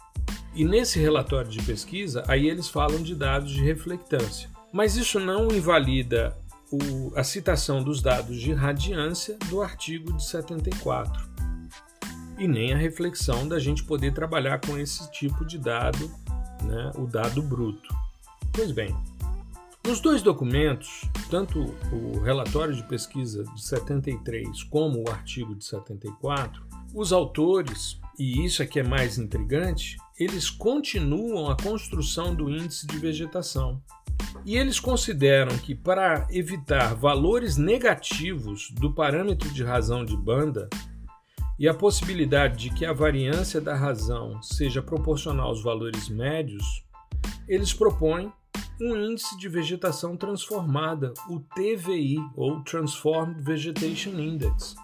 E 0.54 0.64
nesse 0.64 0.98
relatório 0.98 1.50
de 1.50 1.62
pesquisa, 1.62 2.22
aí 2.26 2.48
eles 2.48 2.68
falam 2.68 3.02
de 3.02 3.14
dados 3.14 3.52
de 3.52 3.62
reflectância. 3.62 4.48
Mas 4.72 4.96
isso 4.96 5.20
não 5.20 5.48
invalida 5.48 6.36
o, 6.70 7.12
a 7.16 7.22
citação 7.22 7.82
dos 7.82 8.02
dados 8.02 8.40
de 8.40 8.52
radiância 8.52 9.36
do 9.48 9.62
artigo 9.62 10.12
de 10.12 10.24
74 10.24 11.33
e 12.38 12.48
nem 12.48 12.72
a 12.72 12.76
reflexão 12.76 13.46
da 13.46 13.58
gente 13.58 13.84
poder 13.84 14.12
trabalhar 14.12 14.60
com 14.60 14.76
esse 14.78 15.10
tipo 15.10 15.44
de 15.44 15.58
dado, 15.58 16.10
né, 16.62 16.92
o 16.96 17.06
dado 17.06 17.42
bruto. 17.42 17.94
Pois 18.52 18.70
bem, 18.70 18.94
nos 19.86 20.00
dois 20.00 20.22
documentos, 20.22 21.02
tanto 21.28 21.74
o 21.92 22.18
relatório 22.20 22.74
de 22.74 22.82
pesquisa 22.84 23.44
de 23.44 23.62
73 23.62 24.62
como 24.64 25.02
o 25.02 25.10
artigo 25.10 25.54
de 25.54 25.64
74, 25.64 26.64
os 26.94 27.12
autores, 27.12 28.00
e 28.18 28.44
isso 28.44 28.62
aqui 28.62 28.80
é 28.80 28.82
mais 28.82 29.18
intrigante, 29.18 29.98
eles 30.18 30.48
continuam 30.48 31.50
a 31.50 31.56
construção 31.56 32.34
do 32.34 32.48
índice 32.48 32.86
de 32.86 32.96
vegetação. 32.98 33.82
E 34.46 34.56
eles 34.56 34.80
consideram 34.80 35.56
que 35.58 35.74
para 35.74 36.26
evitar 36.30 36.94
valores 36.94 37.56
negativos 37.56 38.70
do 38.70 38.92
parâmetro 38.92 39.50
de 39.50 39.62
razão 39.64 40.04
de 40.04 40.16
banda, 40.16 40.68
e 41.58 41.68
a 41.68 41.74
possibilidade 41.74 42.56
de 42.56 42.74
que 42.74 42.84
a 42.84 42.92
variância 42.92 43.60
da 43.60 43.74
razão 43.74 44.42
seja 44.42 44.82
proporcional 44.82 45.48
aos 45.48 45.62
valores 45.62 46.08
médios, 46.08 46.64
eles 47.48 47.72
propõem 47.72 48.32
um 48.80 48.96
índice 48.96 49.38
de 49.38 49.48
vegetação 49.48 50.16
transformada, 50.16 51.14
o 51.28 51.38
TVI, 51.40 52.18
ou 52.34 52.60
Transformed 52.62 53.40
Vegetation 53.40 54.18
Index. 54.18 54.74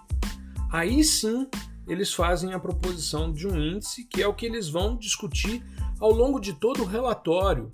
Aí 0.71 1.03
sim, 1.03 1.49
eles 1.89 2.13
fazem 2.13 2.55
a 2.55 2.61
proposição 2.61 3.33
de 3.33 3.49
um 3.49 3.57
índice 3.57 4.05
que 4.05 4.23
é 4.23 4.29
o 4.29 4.35
que 4.35 4.47
eles 4.47 4.69
vão 4.69 4.97
discutir 4.97 5.65
ao 5.99 6.13
longo 6.13 6.39
de 6.39 6.53
todo 6.53 6.83
o 6.83 6.87
relatório 6.87 7.73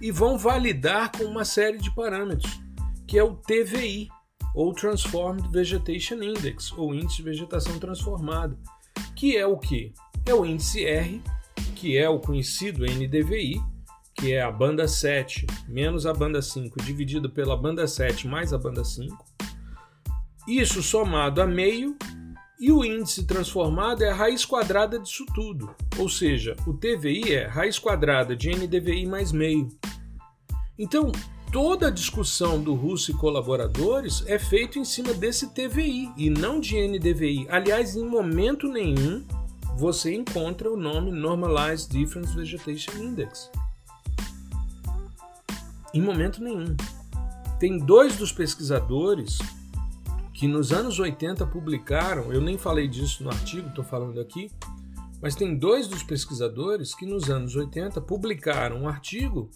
e 0.00 0.10
vão 0.10 0.38
validar 0.38 1.12
com 1.12 1.24
uma 1.24 1.44
série 1.44 1.78
de 1.78 1.94
parâmetros, 1.94 2.60
que 3.06 3.18
é 3.18 3.22
o 3.22 3.34
TVI, 3.34 4.08
ou 4.54 4.72
Transformed 4.72 5.48
Vegetation 5.50 6.22
Index, 6.22 6.72
ou 6.72 6.94
índice 6.94 7.18
de 7.18 7.22
vegetação 7.22 7.78
transformada, 7.78 8.58
que 9.14 9.36
é 9.36 9.46
o 9.46 9.56
que? 9.56 9.92
É 10.26 10.34
o 10.34 10.44
índice 10.44 10.84
R, 10.84 11.22
que 11.74 11.96
é 11.96 12.08
o 12.08 12.18
conhecido 12.18 12.84
NDVI, 12.84 13.60
que 14.14 14.32
é 14.32 14.42
a 14.42 14.50
banda 14.50 14.88
7 14.88 15.46
menos 15.68 16.04
a 16.04 16.12
banda 16.12 16.42
5 16.42 16.82
dividido 16.82 17.30
pela 17.30 17.56
banda 17.56 17.86
7 17.86 18.26
mais 18.26 18.52
a 18.52 18.58
banda 18.58 18.84
5. 18.84 19.24
Isso 20.46 20.82
somado 20.82 21.40
a 21.40 21.46
meio 21.46 21.96
e 22.58 22.72
o 22.72 22.84
índice 22.84 23.24
transformado 23.24 24.02
é 24.02 24.10
a 24.10 24.14
raiz 24.14 24.44
quadrada 24.44 24.98
disso 24.98 25.24
tudo. 25.34 25.72
Ou 25.98 26.08
seja, 26.08 26.56
o 26.66 26.72
TVI 26.72 27.34
é 27.34 27.46
raiz 27.46 27.78
quadrada 27.78 28.34
de 28.34 28.50
NDVI 28.50 29.06
mais 29.06 29.30
meio. 29.30 29.68
Então, 30.76 31.12
toda 31.52 31.88
a 31.88 31.90
discussão 31.90 32.60
do 32.60 32.74
Russo 32.74 33.10
e 33.10 33.14
colaboradores 33.14 34.22
é 34.26 34.38
feita 34.38 34.78
em 34.78 34.84
cima 34.84 35.14
desse 35.14 35.48
TVI 35.48 36.12
e 36.16 36.28
não 36.28 36.60
de 36.60 36.76
NDVI. 36.76 37.46
Aliás, 37.48 37.96
em 37.96 38.04
momento 38.04 38.68
nenhum 38.68 39.24
você 39.76 40.14
encontra 40.14 40.70
o 40.70 40.76
nome 40.76 41.10
Normalized 41.10 41.90
Difference 41.90 42.34
Vegetation 42.34 42.92
Index. 42.98 43.50
Em 45.94 46.02
momento 46.02 46.42
nenhum. 46.42 46.76
Tem 47.58 47.78
dois 47.78 48.16
dos 48.16 48.30
pesquisadores 48.30 49.38
que 50.34 50.46
nos 50.46 50.70
anos 50.72 50.98
80 50.98 51.46
publicaram, 51.46 52.32
eu 52.32 52.40
nem 52.40 52.56
falei 52.56 52.86
disso 52.86 53.24
no 53.24 53.30
artigo, 53.30 53.68
estou 53.68 53.84
falando 53.84 54.20
aqui, 54.20 54.50
mas 55.20 55.34
tem 55.34 55.56
dois 55.56 55.88
dos 55.88 56.02
pesquisadores 56.02 56.94
que 56.94 57.06
nos 57.06 57.28
anos 57.28 57.56
80 57.56 58.00
publicaram 58.02 58.82
um 58.82 58.88
artigo 58.88 59.50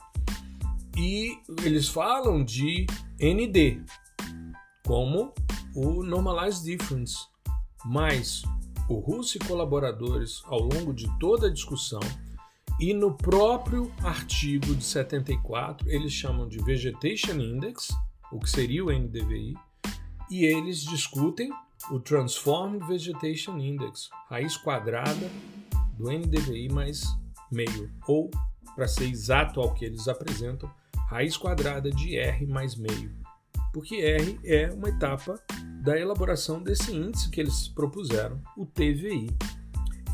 e 0.97 1.39
eles 1.65 1.89
falam 1.89 2.45
de 2.45 2.87
ND 3.21 3.83
como 4.87 5.33
o 5.75 6.03
Normalized 6.03 6.65
Difference, 6.65 7.17
mas 7.85 8.43
o 8.89 8.99
Russo 8.99 9.39
e 9.39 9.41
colaboradores, 9.41 10.43
ao 10.47 10.61
longo 10.61 10.93
de 10.93 11.07
toda 11.19 11.47
a 11.47 11.53
discussão, 11.53 12.01
e 12.79 12.93
no 12.93 13.17
próprio 13.17 13.93
artigo 14.03 14.75
de 14.75 14.85
74, 14.85 15.89
eles 15.89 16.13
chamam 16.13 16.49
de 16.49 16.59
Vegetation 16.59 17.35
Index, 17.35 17.89
o 18.31 18.39
que 18.39 18.51
seria 18.51 18.85
o 18.85 18.93
NDVI, 18.93 19.55
e 20.31 20.45
eles 20.45 20.81
discutem 20.81 21.51
o 21.91 22.01
Transformed 22.01 22.87
Vegetation 22.87 23.59
Index, 23.59 24.11
raiz 24.29 24.57
quadrada 24.57 25.31
do 25.97 26.11
NDVI 26.11 26.69
mais 26.71 27.05
meio, 27.51 27.91
ou, 28.07 28.31
para 28.75 28.89
ser 28.89 29.05
exato 29.05 29.61
ao 29.61 29.75
que 29.75 29.85
eles 29.85 30.09
apresentam, 30.09 30.71
raiz 31.12 31.37
quadrada 31.37 31.90
de 31.90 32.16
R 32.16 32.47
mais 32.47 32.75
meio, 32.75 33.14
porque 33.73 33.97
R 33.97 34.40
é 34.45 34.71
uma 34.73 34.88
etapa 34.88 35.38
da 35.83 35.99
elaboração 35.99 36.62
desse 36.62 36.95
índice 36.95 37.28
que 37.28 37.38
eles 37.38 37.69
propuseram, 37.69 38.40
o 38.57 38.64
TVI. 38.64 39.28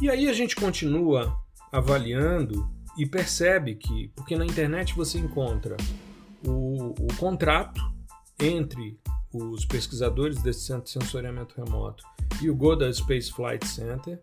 E 0.00 0.10
aí 0.10 0.28
a 0.28 0.32
gente 0.32 0.56
continua 0.56 1.38
avaliando 1.70 2.68
e 2.96 3.06
percebe 3.06 3.76
que, 3.76 4.08
porque 4.16 4.36
na 4.36 4.44
internet 4.44 4.92
você 4.94 5.18
encontra 5.18 5.76
o, 6.44 6.94
o 7.00 7.16
contrato 7.16 7.80
entre 8.40 8.98
os 9.32 9.64
pesquisadores 9.64 10.42
desse 10.42 10.62
Centro 10.62 10.84
de 10.84 10.90
Sensoriamento 10.90 11.54
Remoto 11.62 12.02
e 12.42 12.50
o 12.50 12.56
Goddard 12.56 12.96
Space 12.96 13.30
Flight 13.30 13.66
Center, 13.68 14.20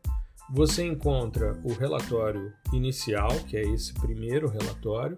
você 0.49 0.83
encontra 0.83 1.57
o 1.63 1.71
relatório 1.73 2.51
inicial, 2.73 3.29
que 3.47 3.55
é 3.55 3.61
esse 3.61 3.93
primeiro 3.93 4.49
relatório, 4.49 5.17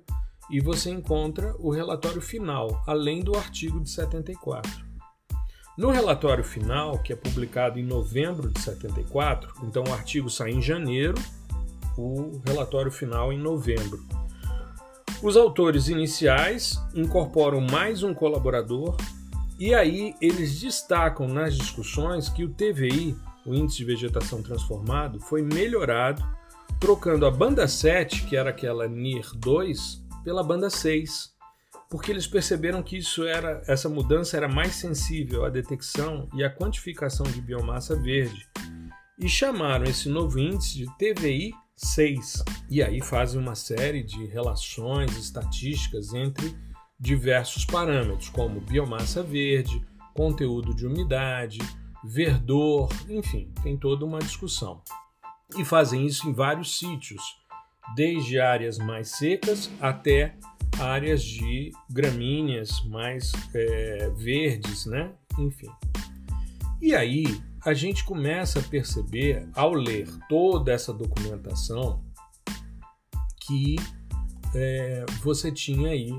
e 0.49 0.59
você 0.59 0.89
encontra 0.89 1.55
o 1.59 1.69
relatório 1.69 2.21
final, 2.21 2.81
além 2.85 3.21
do 3.21 3.35
artigo 3.35 3.79
de 3.79 3.89
74. 3.89 4.87
No 5.77 5.91
relatório 5.91 6.43
final, 6.43 6.97
que 6.99 7.13
é 7.13 7.15
publicado 7.15 7.77
em 7.77 7.83
novembro 7.83 8.49
de 8.49 8.59
74, 8.61 9.53
então 9.63 9.83
o 9.83 9.93
artigo 9.93 10.29
sai 10.29 10.51
em 10.51 10.61
janeiro, 10.61 11.15
o 11.97 12.41
relatório 12.45 12.91
final 12.91 13.31
em 13.31 13.37
novembro. 13.37 14.03
Os 15.21 15.35
autores 15.35 15.87
iniciais 15.87 16.79
incorporam 16.93 17.59
mais 17.59 18.03
um 18.03 18.13
colaborador 18.13 18.95
e 19.59 19.73
aí 19.73 20.15
eles 20.21 20.59
destacam 20.59 21.27
nas 21.27 21.55
discussões 21.55 22.29
que 22.29 22.43
o 22.43 22.49
TVI, 22.49 23.15
o 23.45 23.53
índice 23.53 23.77
de 23.77 23.85
vegetação 23.85 24.41
transformado, 24.41 25.19
foi 25.19 25.41
melhorado 25.41 26.23
trocando 26.79 27.25
a 27.25 27.31
banda 27.31 27.67
7, 27.67 28.23
que 28.25 28.35
era 28.35 28.51
aquela 28.51 28.87
NIR 28.87 29.31
2, 29.35 30.03
pela 30.27 30.43
banda 30.43 30.69
6, 30.69 31.33
porque 31.89 32.11
eles 32.11 32.27
perceberam 32.27 32.83
que 32.83 32.97
isso 32.97 33.23
era 33.23 33.63
essa 33.65 33.87
mudança 33.87 34.35
era 34.35 34.49
mais 34.49 34.75
sensível 34.75 35.45
à 35.45 35.49
detecção 35.49 36.27
e 36.33 36.43
à 36.43 36.53
quantificação 36.53 37.25
de 37.25 37.39
biomassa 37.39 37.95
verde 37.95 38.45
e 39.17 39.29
chamaram 39.29 39.85
esse 39.85 40.09
novo 40.09 40.37
índice 40.37 40.79
de 40.79 40.97
TVI 40.97 41.53
6. 41.77 42.43
E 42.69 42.83
aí 42.83 43.01
fazem 43.01 43.39
uma 43.39 43.55
série 43.55 44.03
de 44.03 44.25
relações 44.25 45.15
estatísticas 45.15 46.13
entre 46.13 46.53
diversos 46.99 47.63
parâmetros, 47.63 48.27
como 48.27 48.59
biomassa 48.59 49.23
verde, 49.23 49.81
conteúdo 50.13 50.75
de 50.75 50.85
umidade, 50.85 51.59
verdor, 52.03 52.89
enfim, 53.07 53.49
tem 53.63 53.77
toda 53.77 54.03
uma 54.03 54.19
discussão. 54.19 54.81
E 55.57 55.63
fazem 55.63 56.05
isso 56.05 56.27
em 56.27 56.33
vários 56.33 56.77
sítios, 56.77 57.23
desde 57.95 58.39
áreas 58.39 58.77
mais 58.77 59.09
secas 59.11 59.69
até 59.79 60.35
áreas 60.79 61.23
de 61.23 61.71
gramíneas 61.89 62.83
mais 62.85 63.31
é, 63.53 64.09
verdes, 64.15 64.85
né? 64.85 65.11
Enfim. 65.37 65.69
E 66.81 66.93
aí 66.93 67.25
a 67.65 67.73
gente 67.73 68.03
começa 68.05 68.59
a 68.59 68.63
perceber, 68.63 69.47
ao 69.53 69.73
ler 69.73 70.07
toda 70.29 70.71
essa 70.71 70.93
documentação, 70.93 72.03
que 73.41 73.75
é, 74.55 75.05
você 75.21 75.51
tinha 75.51 75.89
aí 75.89 76.11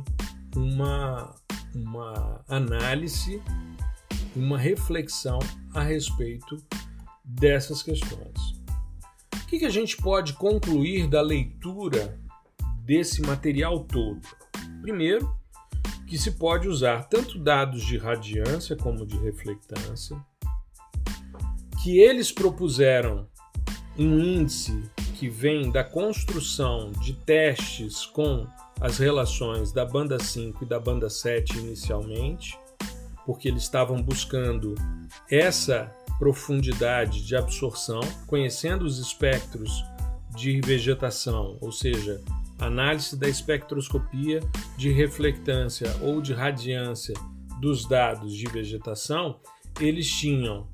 uma, 0.54 1.34
uma 1.74 2.44
análise, 2.48 3.40
uma 4.34 4.58
reflexão 4.58 5.38
a 5.72 5.82
respeito 5.82 6.56
dessas 7.24 7.82
questões. 7.82 8.57
O 9.48 9.50
que, 9.50 9.60
que 9.60 9.64
a 9.64 9.70
gente 9.70 9.96
pode 9.96 10.34
concluir 10.34 11.08
da 11.08 11.22
leitura 11.22 12.20
desse 12.84 13.22
material 13.22 13.82
todo? 13.82 14.20
Primeiro, 14.82 15.34
que 16.06 16.18
se 16.18 16.32
pode 16.32 16.68
usar 16.68 17.04
tanto 17.04 17.38
dados 17.38 17.82
de 17.82 17.96
radiância 17.96 18.76
como 18.76 19.06
de 19.06 19.16
reflectância, 19.16 20.22
que 21.82 21.98
eles 21.98 22.30
propuseram 22.30 23.26
um 23.96 24.18
índice 24.20 24.82
que 25.14 25.30
vem 25.30 25.70
da 25.70 25.82
construção 25.82 26.92
de 27.00 27.14
testes 27.14 28.04
com 28.04 28.46
as 28.78 28.98
relações 28.98 29.72
da 29.72 29.86
banda 29.86 30.18
5 30.18 30.62
e 30.62 30.68
da 30.68 30.78
banda 30.78 31.08
7 31.08 31.56
inicialmente, 31.56 32.58
porque 33.24 33.48
eles 33.48 33.62
estavam 33.62 34.02
buscando 34.02 34.74
essa 35.30 35.90
profundidade 36.18 37.24
de 37.24 37.36
absorção, 37.36 38.00
conhecendo 38.26 38.84
os 38.84 38.98
espectros 38.98 39.84
de 40.34 40.60
vegetação, 40.60 41.56
ou 41.60 41.72
seja, 41.72 42.20
análise 42.58 43.16
da 43.16 43.28
espectroscopia 43.28 44.40
de 44.76 44.90
reflectância 44.90 45.94
ou 46.00 46.20
de 46.20 46.32
radiância 46.32 47.14
dos 47.60 47.86
dados 47.86 48.34
de 48.34 48.46
vegetação, 48.46 49.40
eles 49.80 50.08
tinham 50.08 50.66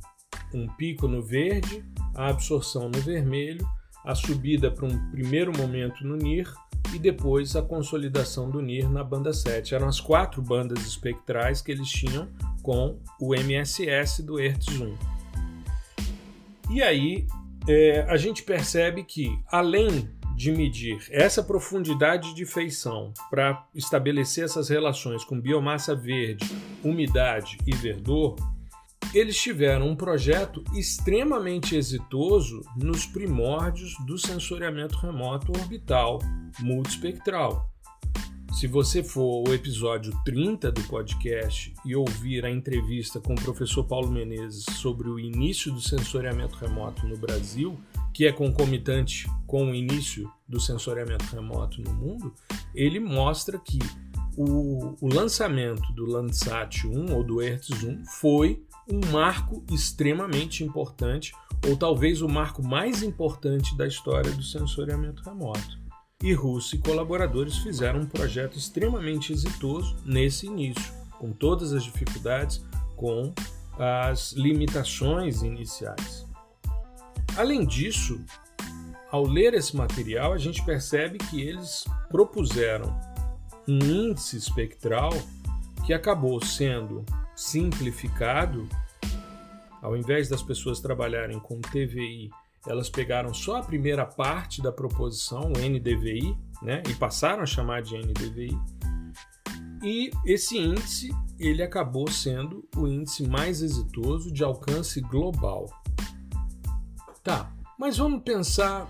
um 0.53 0.67
pico 0.67 1.07
no 1.07 1.23
verde, 1.23 1.85
a 2.15 2.29
absorção 2.29 2.89
no 2.89 3.01
vermelho, 3.01 3.67
a 4.05 4.15
subida 4.15 4.71
para 4.71 4.87
um 4.87 5.11
primeiro 5.11 5.57
momento 5.57 6.07
no 6.07 6.17
NIR 6.17 6.53
e 6.95 6.99
depois 6.99 7.57
a 7.57 7.63
consolidação 7.63 8.51
do 8.51 8.61
NIR 8.61 8.89
na 8.89 9.03
banda 9.03 9.33
7. 9.33 9.75
Eram 9.75 9.89
as 9.89 10.01
quatro 10.01 10.43
bandas 10.43 10.87
espectrais 10.87 11.61
que 11.61 11.73
eles 11.73 11.89
tinham 11.89 12.29
com 12.63 12.99
o 13.21 13.35
MSS 13.35 14.23
do 14.23 14.37
Hertz 14.37 14.69
1. 14.69 15.14
E 16.75 16.83
aí 16.83 17.25
é, 17.69 18.01
a 18.09 18.17
gente 18.17 18.43
percebe 18.43 19.05
que, 19.05 19.39
além 19.47 20.11
de 20.35 20.51
medir 20.51 20.99
essa 21.09 21.41
profundidade 21.41 22.35
de 22.35 22.45
feição 22.45 23.15
para 23.31 23.65
estabelecer 23.73 24.43
essas 24.43 24.69
relações 24.69 25.23
com 25.23 25.41
biomassa 25.41 25.95
verde, 25.95 26.45
umidade 26.83 27.59
e 27.65 27.73
verdor, 27.77 28.35
eles 29.15 29.41
tiveram 29.41 29.89
um 29.89 29.95
projeto 29.95 30.65
extremamente 30.75 31.77
exitoso 31.77 32.61
nos 32.77 33.07
primórdios 33.07 33.95
do 34.05 34.19
sensoriamento 34.19 34.97
remoto 34.97 35.53
orbital 35.57 36.19
multispectral. 36.59 37.73
Se 38.55 38.69
você 38.69 39.03
for 39.03 39.47
o 39.47 39.53
episódio 39.53 40.13
30 40.25 40.71
do 40.71 40.81
podcast 40.85 41.75
e 41.85 41.97
ouvir 41.97 42.47
a 42.47 42.51
entrevista 42.51 43.21
com 43.21 43.35
o 43.35 43.43
professor 43.43 43.83
Paulo 43.83 44.09
Menezes 44.09 44.65
sobre 44.77 45.09
o 45.09 45.19
início 45.19 45.73
do 45.73 45.81
sensoriamento 45.81 46.55
remoto 46.57 47.05
no 47.05 47.17
Brasil, 47.17 47.77
que 48.13 48.25
é 48.25 48.33
concomitante 48.33 49.29
com 49.45 49.73
o 49.73 49.75
início 49.75 50.31
do 50.49 50.61
sensoriamento 50.61 51.25
remoto 51.35 51.83
no 51.83 51.93
mundo, 51.93 52.33
ele 52.73 53.01
mostra 53.01 53.59
que 53.59 53.81
o, 54.37 54.95
o 55.01 55.13
lançamento 55.13 55.93
do 55.93 56.07
Landsat 56.07 56.87
1 56.87 57.13
ou 57.13 57.25
do 57.25 57.39
Hertz 57.41 57.83
1 57.83 58.05
foi 58.07 58.65
um 58.89 59.01
marco 59.11 59.65
extremamente 59.73 60.63
importante, 60.63 61.33
ou 61.69 61.77
talvez 61.77 62.23
o 62.23 62.29
marco 62.29 62.63
mais 62.63 63.03
importante 63.03 63.77
da 63.77 63.87
história 63.87 64.31
do 64.31 64.45
sensoriamento 64.45 65.25
remoto. 65.25 65.84
E 66.25 66.33
Russo 66.33 66.75
e 66.75 66.79
colaboradores 66.79 67.59
fizeram 67.59 68.01
um 68.01 68.07
projeto 68.07 68.57
extremamente 68.57 69.31
exitoso 69.31 69.95
nesse 70.07 70.47
início, 70.47 70.91
com 71.19 71.31
todas 71.31 71.75
as 71.75 71.85
dificuldades, 71.85 72.65
com 72.97 73.31
as 73.79 74.33
limitações 74.33 75.43
iniciais. 75.43 76.27
Além 77.37 77.67
disso, 77.67 78.19
ao 79.11 79.27
ler 79.27 79.53
esse 79.53 79.77
material, 79.77 80.33
a 80.33 80.39
gente 80.39 80.65
percebe 80.65 81.19
que 81.19 81.43
eles 81.43 81.85
propuseram 82.09 82.99
um 83.69 83.77
índice 83.77 84.39
espectral 84.39 85.13
que 85.85 85.93
acabou 85.93 86.43
sendo 86.43 87.05
simplificado, 87.37 88.67
ao 89.83 89.95
invés 89.95 90.31
das 90.31 90.43
pessoas 90.43 90.81
trabalharem 90.81 91.39
com 91.39 91.61
TVI, 91.61 92.31
elas 92.67 92.89
pegaram 92.89 93.33
só 93.35 93.57
a 93.57 93.63
primeira 93.63 94.07
parte 94.07 94.63
da 94.63 94.73
proposição, 94.73 95.53
o 95.53 95.59
NDVI, 95.59 96.37
né, 96.63 96.83
e 96.89 96.95
passaram 96.95 97.43
a 97.43 97.47
chamar 97.47 97.83
de 97.83 97.97
NDVI. 97.97 98.59
E 99.83 100.11
esse 100.25 100.57
índice, 100.57 101.15
ele 101.39 101.63
acabou 101.63 102.11
sendo 102.11 102.67
o 102.75 102.87
índice 102.87 103.29
mais 103.29 103.61
exitoso 103.61 104.33
de 104.33 104.43
alcance 104.43 105.01
global. 105.01 105.67
Tá, 107.23 107.53
mas 107.79 107.99
vamos 107.99 108.23
pensar 108.23 108.89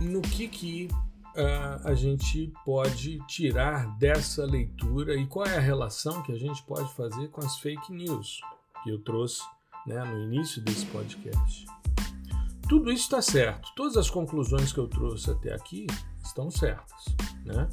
no 0.00 0.20
que 0.20 0.48
que 0.48 0.88
uh, 1.36 1.88
a 1.88 1.94
gente 1.94 2.52
pode 2.64 3.24
tirar 3.26 3.96
dessa 3.96 4.44
leitura 4.44 5.14
e 5.14 5.26
qual 5.26 5.46
é 5.46 5.56
a 5.56 5.60
relação 5.60 6.22
que 6.22 6.32
a 6.32 6.38
gente 6.38 6.62
pode 6.64 6.92
fazer 6.94 7.28
com 7.28 7.40
as 7.40 7.58
fake 7.58 7.92
news 7.92 8.40
que 8.82 8.90
eu 8.90 8.98
trouxe 8.98 9.42
né, 9.86 10.02
no 10.04 10.22
início 10.22 10.60
desse 10.62 10.86
podcast. 10.86 11.64
Tudo 12.68 12.92
isso 12.92 13.04
está 13.04 13.22
certo. 13.22 13.72
Todas 13.74 13.96
as 13.96 14.10
conclusões 14.10 14.74
que 14.74 14.78
eu 14.78 14.86
trouxe 14.86 15.30
até 15.30 15.54
aqui 15.54 15.86
estão 16.22 16.50
certas. 16.50 17.06
Né? 17.42 17.66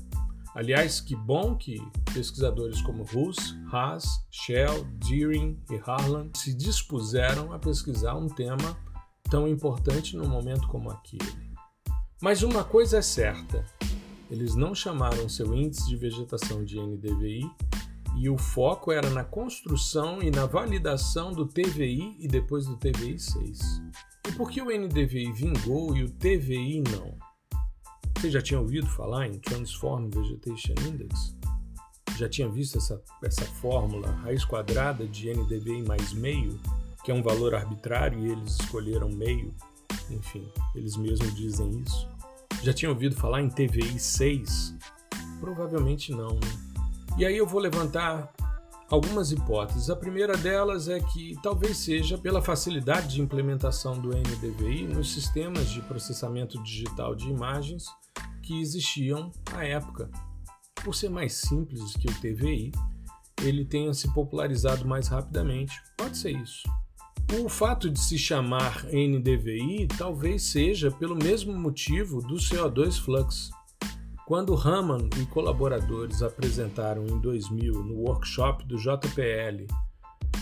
Aliás, 0.56 1.02
que 1.02 1.18
bom 1.18 1.54
que 1.54 1.82
pesquisadores 2.14 2.82
como 2.82 3.04
Russ, 3.04 3.58
Haas, 3.70 4.06
Shell, 4.32 4.86
Deering 5.06 5.62
e 5.70 5.76
Harlan 5.86 6.30
se 6.34 6.54
dispuseram 6.54 7.52
a 7.52 7.60
pesquisar 7.60 8.16
um 8.16 8.28
tema 8.30 8.78
tão 9.30 9.50
importante 9.50 10.16
num 10.16 10.30
momento 10.30 10.66
como 10.70 10.90
aquele. 10.90 11.46
Mas 12.22 12.42
uma 12.42 12.64
coisa 12.64 13.00
é 13.00 13.02
certa: 13.02 13.66
eles 14.32 14.56
não 14.56 14.74
chamaram 14.74 15.28
seu 15.28 15.54
índice 15.54 15.90
de 15.90 15.98
vegetação 15.98 16.64
de 16.64 16.80
NDVI 16.80 17.52
e 18.18 18.30
o 18.30 18.38
foco 18.38 18.94
era 18.94 19.10
na 19.10 19.26
construção 19.26 20.22
e 20.24 20.32
na 20.32 20.46
validação 20.46 21.34
do 21.34 21.46
TVI 21.46 22.16
e 22.18 22.30
depois 22.30 22.66
do 22.66 22.78
TVI 22.78 23.20
6. 23.20 23.60
E 24.28 24.32
por 24.32 24.50
que 24.50 24.62
o 24.62 24.66
NDVI 24.66 25.32
vingou 25.32 25.96
e 25.96 26.04
o 26.04 26.10
TVI 26.10 26.82
não? 26.82 27.18
Você 28.18 28.32
já 28.32 28.42
tinha 28.42 28.60
ouvido 28.60 28.88
falar 28.88 29.28
em 29.28 29.38
Transform 29.40 30.10
Vegetation 30.10 30.74
Index? 30.88 31.36
Já 32.18 32.28
tinha 32.28 32.50
visto 32.50 32.78
essa, 32.78 33.02
essa 33.24 33.46
fórmula 33.46 34.10
raiz 34.10 34.44
quadrada 34.44 35.06
de 35.08 35.32
NDVI 35.32 35.84
mais 35.84 36.14
meio, 36.14 36.60
que 37.04 37.12
é 37.12 37.14
um 37.14 37.22
valor 37.22 37.54
arbitrário 37.54 38.20
e 38.20 38.32
eles 38.32 38.60
escolheram 38.60 39.10
meio? 39.10 39.54
Enfim, 40.10 40.48
eles 40.74 40.96
mesmos 40.96 41.36
dizem 41.36 41.82
isso. 41.82 42.10
Já 42.64 42.74
tinha 42.74 42.90
ouvido 42.90 43.16
falar 43.16 43.42
em 43.42 43.50
TVI 43.50 44.00
6? 44.00 44.76
Provavelmente 45.40 46.12
não, 46.12 46.36
né? 46.36 46.66
E 47.18 47.26
aí 47.26 47.38
eu 47.38 47.46
vou 47.46 47.60
levantar 47.60 48.34
algumas 48.90 49.32
hipóteses. 49.32 49.90
A 49.90 49.96
primeira 49.96 50.38
delas 50.38 50.88
é 50.88 51.00
que 51.00 51.36
talvez 51.42 51.78
seja 51.78 52.18
pela 52.18 52.42
facilidade 52.42 53.16
de 53.16 53.22
implementação 53.22 54.00
do 54.00 54.10
NDVI 54.10 54.88
nos 54.88 55.14
sistemas 55.14 55.70
de 55.70 55.82
processamento 55.82 56.62
digital 56.62 57.16
de 57.16 57.30
imagens 57.30 57.86
que 58.42 58.60
existiam 58.60 59.32
à 59.54 59.64
época. 59.66 60.10
Por 60.84 60.94
ser 60.94 61.10
mais 61.10 61.34
simples 61.34 61.94
que 61.94 62.08
o 62.08 62.14
TVI, 62.20 62.72
ele 63.42 63.66
tenha 63.66 63.94
se 63.94 64.12
popularizado 64.14 64.88
mais 64.88 65.08
rapidamente. 65.08 65.74
Pode 65.98 66.18
ser 66.18 66.32
isso. 66.32 66.64
O 67.44 67.50
fato 67.50 67.90
de 67.90 68.00
se 68.00 68.20
chamar 68.20 68.86
NDVI 68.86 69.88
talvez 69.98 70.44
seja 70.44 70.92
pelo 70.92 71.16
mesmo 71.16 71.58
motivo 71.58 72.22
do 72.22 72.36
CO2 72.36 73.00
flux. 73.02 73.50
Quando 74.26 74.56
Raman 74.56 75.08
e 75.22 75.26
colaboradores 75.28 76.24
apresentaram 76.24 77.06
em 77.06 77.20
2000 77.20 77.84
no 77.84 77.94
workshop 78.00 78.66
do 78.66 78.76
JPL 78.76 79.68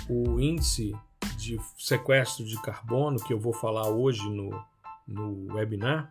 o 0.10 0.40
índice 0.40 0.96
de 1.38 1.60
sequestro 1.78 2.46
de 2.46 2.56
carbono 2.62 3.22
que 3.22 3.34
eu 3.34 3.40
vou 3.40 3.52
falar 3.52 3.90
hoje 3.90 4.24
no, 4.30 4.52
no 5.06 5.54
webinar, 5.54 6.10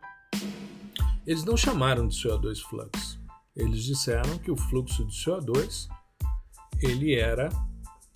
eles 1.27 1.45
não 1.45 1.57
chamaram 1.57 2.07
de 2.07 2.15
CO2 2.15 2.59
flux. 2.59 3.19
Eles 3.57 3.85
disseram 3.85 4.37
que 4.37 4.51
o 4.51 4.57
fluxo 4.57 5.07
de 5.07 5.15
CO2 5.15 5.89
ele 6.79 7.15
era 7.15 7.49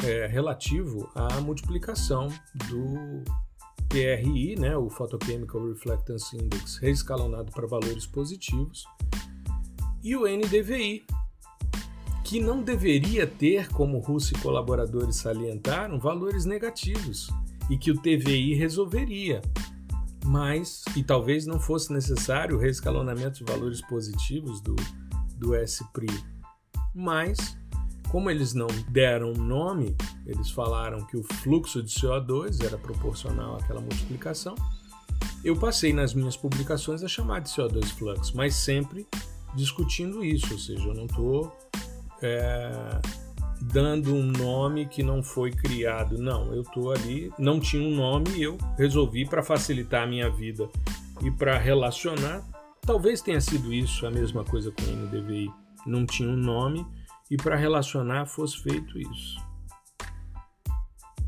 é, 0.04 0.26
relativo 0.26 1.10
à 1.14 1.40
multiplicação 1.40 2.28
do 2.68 3.24
PRI, 3.88 4.56
né, 4.56 4.76
o 4.76 4.90
Photochemical 4.90 5.66
Reflectance 5.66 6.36
Index, 6.36 6.76
reescalonado 6.76 7.50
para 7.52 7.66
valores 7.66 8.06
positivos, 8.06 8.84
e 10.02 10.16
o 10.16 10.22
NDVI, 10.26 11.04
que 12.24 12.40
não 12.40 12.62
deveria 12.62 13.26
ter, 13.26 13.68
como 13.68 13.98
Russo 13.98 14.34
e 14.34 14.38
colaboradores 14.40 15.16
salientaram, 15.16 15.98
valores 15.98 16.44
negativos 16.44 17.28
e 17.70 17.78
que 17.78 17.90
o 17.90 18.00
TVI 18.00 18.54
resolveria. 18.54 19.40
Mas, 20.24 20.84
e 20.96 21.04
talvez 21.04 21.46
não 21.46 21.60
fosse 21.60 21.92
necessário 21.92 22.56
o 22.56 22.58
reescalonamento 22.58 23.44
de 23.44 23.52
valores 23.52 23.80
positivos 23.80 24.60
do, 24.60 24.74
do 25.36 25.54
SPRI. 25.54 26.10
Mas, 26.92 27.56
como 28.08 28.28
eles 28.28 28.54
não 28.54 28.66
deram 28.88 29.32
nome, 29.32 29.96
eles 30.26 30.50
falaram 30.50 31.06
que 31.06 31.16
o 31.16 31.22
fluxo 31.22 31.80
de 31.80 31.92
CO2 31.92 32.64
era 32.64 32.76
proporcional 32.76 33.56
àquela 33.56 33.80
multiplicação. 33.80 34.56
Eu 35.44 35.54
passei 35.56 35.92
nas 35.92 36.12
minhas 36.12 36.36
publicações 36.36 37.04
a 37.04 37.08
chamar 37.08 37.40
de 37.40 37.50
CO2 37.50 37.84
flux, 37.92 38.32
mas 38.32 38.56
sempre 38.56 39.06
discutindo 39.56 40.24
isso, 40.24 40.52
ou 40.52 40.58
seja, 40.58 40.86
eu 40.86 40.94
não 40.94 41.06
estou 41.06 41.56
é, 42.22 43.00
dando 43.60 44.14
um 44.14 44.22
nome 44.22 44.86
que 44.86 45.02
não 45.02 45.22
foi 45.22 45.50
criado, 45.50 46.18
não, 46.18 46.54
eu 46.54 46.62
estou 46.62 46.92
ali, 46.92 47.32
não 47.38 47.58
tinha 47.58 47.82
um 47.82 47.94
nome 47.94 48.30
e 48.36 48.42
eu 48.42 48.58
resolvi 48.76 49.26
para 49.26 49.42
facilitar 49.42 50.04
a 50.04 50.06
minha 50.06 50.30
vida 50.30 50.68
e 51.22 51.30
para 51.30 51.58
relacionar, 51.58 52.44
talvez 52.82 53.20
tenha 53.22 53.40
sido 53.40 53.72
isso 53.72 54.06
a 54.06 54.10
mesma 54.10 54.44
coisa 54.44 54.70
com 54.70 54.82
o 54.82 54.96
NDVI, 54.96 55.50
não 55.86 56.04
tinha 56.04 56.28
um 56.28 56.36
nome 56.36 56.86
e 57.30 57.36
para 57.36 57.56
relacionar 57.56 58.26
fosse 58.26 58.62
feito 58.62 58.98
isso. 58.98 59.44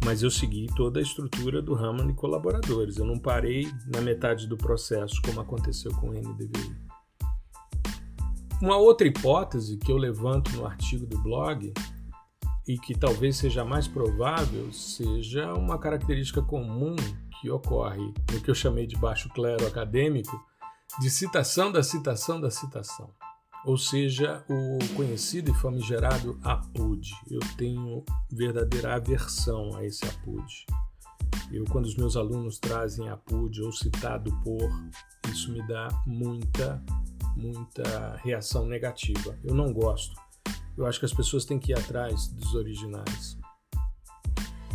Mas 0.04 0.22
eu 0.22 0.30
segui 0.30 0.68
toda 0.76 1.00
a 1.00 1.02
estrutura 1.02 1.60
do 1.60 1.74
Raman 1.74 2.10
e 2.10 2.14
colaboradores. 2.14 2.96
Eu 2.96 3.04
não 3.04 3.18
parei 3.18 3.70
na 3.92 4.00
metade 4.00 4.46
do 4.46 4.56
processo, 4.56 5.20
como 5.22 5.40
aconteceu 5.40 5.90
com 5.92 6.10
o 6.10 6.12
NDVI. 6.12 6.88
Uma 8.60 8.76
outra 8.76 9.06
hipótese 9.06 9.76
que 9.76 9.92
eu 9.92 9.96
levanto 9.96 10.50
no 10.56 10.66
artigo 10.66 11.06
do 11.06 11.16
blog 11.18 11.72
e 12.66 12.76
que 12.76 12.92
talvez 12.92 13.36
seja 13.36 13.64
mais 13.64 13.86
provável 13.86 14.72
seja 14.72 15.54
uma 15.54 15.78
característica 15.78 16.42
comum 16.42 16.96
que 17.40 17.48
ocorre 17.48 18.12
no 18.32 18.40
que 18.40 18.50
eu 18.50 18.54
chamei 18.54 18.84
de 18.84 18.96
baixo 18.96 19.28
clero 19.28 19.64
acadêmico 19.64 20.36
de 21.00 21.08
citação 21.08 21.70
da 21.70 21.84
citação 21.84 22.40
da 22.40 22.50
citação, 22.50 23.10
ou 23.64 23.78
seja, 23.78 24.44
o 24.48 24.78
conhecido 24.96 25.52
e 25.52 25.54
famigerado 25.54 26.38
APUD. 26.42 27.12
Eu 27.30 27.40
tenho 27.56 28.04
verdadeira 28.28 28.96
aversão 28.96 29.76
a 29.76 29.84
esse 29.84 30.04
APUD. 30.04 30.66
Eu, 31.52 31.64
quando 31.66 31.84
os 31.84 31.96
meus 31.96 32.16
alunos 32.16 32.58
trazem 32.58 33.08
APUD 33.08 33.62
ou 33.62 33.72
citado 33.72 34.32
por, 34.42 34.68
isso 35.30 35.52
me 35.52 35.64
dá 35.68 35.88
muita 36.06 36.82
muita 37.38 38.16
reação 38.24 38.66
negativa. 38.66 39.38
Eu 39.44 39.55
não 39.55 39.72
gosto. 39.72 40.14
Eu 40.77 40.87
acho 40.87 40.98
que 40.98 41.07
as 41.07 41.12
pessoas 41.12 41.44
têm 41.44 41.59
que 41.59 41.72
ir 41.72 41.79
atrás 41.79 42.29
dos 42.29 42.55
originais. 42.55 43.38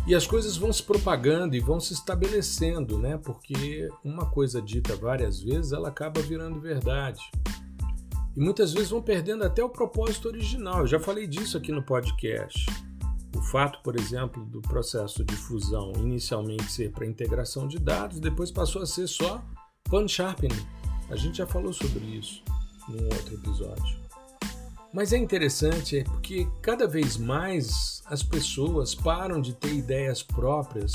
E 0.06 0.14
as 0.14 0.26
coisas 0.26 0.56
vão 0.56 0.70
se 0.72 0.82
propagando 0.82 1.56
e 1.56 1.60
vão 1.60 1.80
se 1.80 1.94
estabelecendo, 1.94 2.98
né? 2.98 3.16
Porque 3.16 3.88
uma 4.04 4.26
coisa 4.26 4.60
dita 4.60 4.94
várias 4.96 5.40
vezes, 5.40 5.72
ela 5.72 5.88
acaba 5.88 6.20
virando 6.20 6.60
verdade. 6.60 7.20
E 8.36 8.40
muitas 8.40 8.72
vezes 8.72 8.90
vão 8.90 9.00
perdendo 9.00 9.44
até 9.44 9.64
o 9.64 9.70
propósito 9.70 10.28
original. 10.28 10.80
Eu 10.80 10.86
já 10.86 11.00
falei 11.00 11.26
disso 11.26 11.56
aqui 11.56 11.72
no 11.72 11.82
podcast. 11.82 12.66
O 13.34 13.40
fato, 13.40 13.80
por 13.82 13.98
exemplo, 13.98 14.44
do 14.44 14.60
processo 14.60 15.24
de 15.24 15.34
fusão 15.34 15.92
inicialmente 15.96 16.70
ser 16.70 16.92
para 16.92 17.06
integração 17.06 17.66
de 17.66 17.78
dados, 17.78 18.20
depois 18.20 18.50
passou 18.50 18.82
a 18.82 18.86
ser 18.86 19.06
só 19.06 19.42
pan 19.84 20.06
sharpening. 20.06 20.66
A 21.08 21.16
gente 21.16 21.38
já 21.38 21.46
falou 21.46 21.72
sobre 21.72 22.04
isso 22.04 22.42
num 22.88 23.04
outro 23.04 23.34
episódio. 23.34 24.04
Mas 24.92 25.12
é 25.12 25.18
interessante 25.18 26.04
porque 26.04 26.46
cada 26.62 26.86
vez 26.86 27.16
mais 27.16 28.02
as 28.06 28.22
pessoas 28.22 28.94
param 28.94 29.40
de 29.40 29.52
ter 29.52 29.72
ideias 29.72 30.22
próprias 30.22 30.92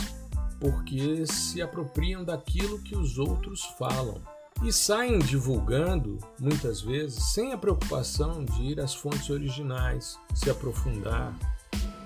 porque 0.60 1.26
se 1.26 1.62
apropriam 1.62 2.24
daquilo 2.24 2.80
que 2.80 2.96
os 2.96 3.18
outros 3.18 3.64
falam 3.78 4.22
e 4.64 4.74
saem 4.74 5.20
divulgando, 5.20 6.18
muitas 6.40 6.82
vezes, 6.82 7.34
sem 7.34 7.54
a 7.54 7.58
preocupação 7.58 8.44
de 8.44 8.64
ir 8.64 8.80
às 8.80 8.94
fontes 8.94 9.30
originais, 9.30 10.20
se 10.34 10.50
aprofundar, 10.50 11.34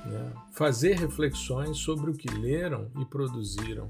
né? 0.05 0.33
fazer 0.51 0.99
reflexões 0.99 1.77
sobre 1.77 2.11
o 2.11 2.13
que 2.13 2.29
leram 2.29 2.91
e 2.99 3.05
produziram, 3.05 3.89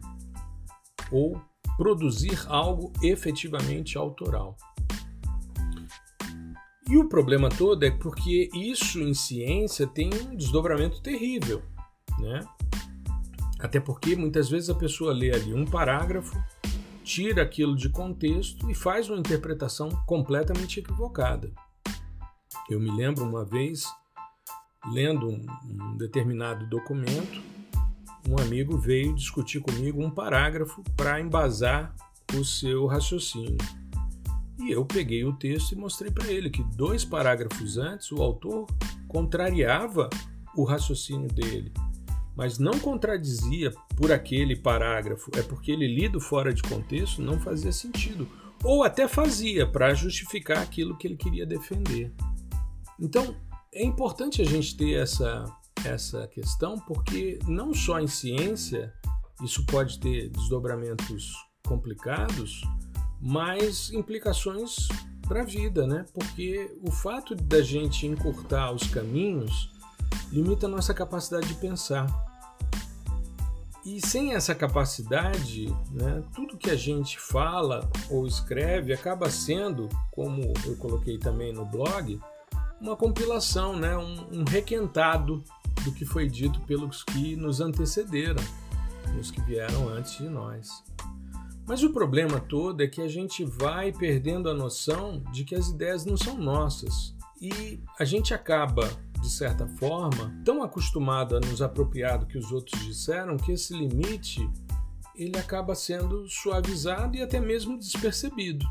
ou 1.11 1.41
produzir 1.75 2.39
algo 2.47 2.93
efetivamente 3.01 3.97
autoral. 3.97 4.55
E 6.89 6.97
o 6.97 7.07
problema 7.07 7.49
todo 7.49 7.83
é 7.83 7.91
porque 7.91 8.49
isso 8.53 8.99
em 8.99 9.13
ciência 9.13 9.87
tem 9.87 10.09
um 10.13 10.35
desdobramento 10.35 11.01
terrível, 11.01 11.61
né? 12.19 12.41
Até 13.59 13.79
porque 13.79 14.15
muitas 14.15 14.49
vezes 14.49 14.69
a 14.69 14.75
pessoa 14.75 15.13
lê 15.13 15.31
ali 15.33 15.53
um 15.53 15.65
parágrafo 15.65 16.35
tira 17.03 17.43
aquilo 17.43 17.75
de 17.75 17.89
contexto 17.89 18.69
e 18.69 18.73
faz 18.73 19.09
uma 19.09 19.19
interpretação 19.19 19.89
completamente 20.05 20.79
equivocada. 20.79 21.51
Eu 22.69 22.79
me 22.79 22.89
lembro 22.89 23.23
uma 23.25 23.43
vez, 23.43 23.85
lendo 24.91 25.27
um, 25.27 25.45
um 25.65 25.97
determinado 25.97 26.65
documento, 26.67 27.41
um 28.27 28.41
amigo 28.41 28.77
veio 28.77 29.13
discutir 29.13 29.59
comigo 29.59 30.01
um 30.01 30.09
parágrafo 30.09 30.81
para 30.95 31.19
embasar 31.19 31.93
o 32.33 32.43
seu 32.43 32.85
raciocínio. 32.85 33.57
E 34.63 34.71
eu 34.71 34.85
peguei 34.85 35.25
o 35.25 35.33
texto 35.33 35.73
e 35.73 35.75
mostrei 35.75 36.09
para 36.09 36.31
ele 36.31 36.49
que 36.49 36.63
dois 36.63 37.03
parágrafos 37.03 37.77
antes 37.77 38.11
o 38.13 38.21
autor 38.21 38.65
contrariava 39.07 40.09
o 40.55 40.63
raciocínio 40.63 41.27
dele, 41.27 41.73
mas 42.35 42.57
não 42.57 42.79
contradizia 42.79 43.71
por 43.97 44.11
aquele 44.11 44.55
parágrafo, 44.55 45.29
é 45.35 45.41
porque 45.41 45.71
ele 45.71 45.87
lido 45.87 46.21
fora 46.21 46.53
de 46.53 46.61
contexto 46.61 47.21
não 47.21 47.39
fazia 47.39 47.71
sentido, 47.71 48.27
ou 48.63 48.83
até 48.83 49.07
fazia 49.07 49.67
para 49.67 49.93
justificar 49.93 50.59
aquilo 50.59 50.97
que 50.97 51.07
ele 51.07 51.17
queria 51.17 51.45
defender. 51.45 52.13
Então, 52.97 53.35
é 53.73 53.83
importante 53.83 54.41
a 54.41 54.45
gente 54.45 54.77
ter 54.77 54.93
essa 54.93 55.45
essa 55.83 56.27
questão 56.27 56.79
porque 56.79 57.39
não 57.45 57.73
só 57.73 57.99
em 57.99 58.07
ciência 58.07 58.93
isso 59.43 59.65
pode 59.65 59.99
ter 59.99 60.29
desdobramentos 60.29 61.33
complicados, 61.67 62.61
mas 63.25 63.89
implicações 63.93 64.89
para 65.25 65.41
a 65.41 65.45
vida, 65.45 65.87
né? 65.87 66.05
Porque 66.13 66.77
o 66.81 66.91
fato 66.91 67.33
da 67.33 67.61
gente 67.61 68.05
encurtar 68.05 68.71
os 68.73 68.85
caminhos 68.87 69.71
limita 70.29 70.65
a 70.65 70.69
nossa 70.69 70.93
capacidade 70.93 71.47
de 71.47 71.53
pensar. 71.55 72.05
E 73.85 74.05
sem 74.05 74.33
essa 74.33 74.53
capacidade, 74.53 75.67
né, 75.91 76.23
tudo 76.33 76.57
que 76.57 76.69
a 76.69 76.75
gente 76.75 77.19
fala 77.19 77.89
ou 78.09 78.25
escreve 78.25 78.93
acaba 78.93 79.29
sendo, 79.29 79.89
como 80.11 80.53
eu 80.65 80.75
coloquei 80.77 81.17
também 81.17 81.53
no 81.53 81.65
blog, 81.65 82.19
uma 82.79 82.95
compilação, 82.95 83.77
né, 83.77 83.97
um, 83.97 84.39
um 84.39 84.43
requentado 84.45 85.43
do 85.83 85.91
que 85.91 86.05
foi 86.05 86.27
dito 86.29 86.59
pelos 86.61 87.03
que 87.03 87.35
nos 87.35 87.59
antecederam, 87.59 88.43
os 89.19 89.31
que 89.31 89.41
vieram 89.41 89.89
antes 89.89 90.17
de 90.17 90.29
nós. 90.29 90.83
Mas 91.65 91.83
o 91.83 91.91
problema 91.91 92.39
todo 92.39 92.81
é 92.81 92.87
que 92.87 93.01
a 93.01 93.07
gente 93.07 93.45
vai 93.45 93.91
perdendo 93.91 94.49
a 94.49 94.53
noção 94.53 95.23
de 95.31 95.43
que 95.43 95.55
as 95.55 95.69
ideias 95.69 96.05
não 96.05 96.17
são 96.17 96.37
nossas 96.37 97.15
e 97.41 97.79
a 97.99 98.05
gente 98.05 98.33
acaba 98.33 98.89
de 99.23 99.29
certa 99.29 99.65
forma, 99.65 100.35
tão 100.43 100.61
acostumado 100.61 101.37
a 101.37 101.39
nos 101.39 101.61
apropriar 101.61 102.19
do 102.19 102.25
que 102.25 102.37
os 102.37 102.51
outros 102.51 102.83
disseram 102.85 103.37
que 103.37 103.53
esse 103.53 103.73
limite 103.73 104.47
ele 105.15 105.37
acaba 105.37 105.73
sendo 105.73 106.27
suavizado 106.27 107.15
e 107.15 107.21
até 107.21 107.39
mesmo 107.39 107.79
despercebido. 107.79 108.65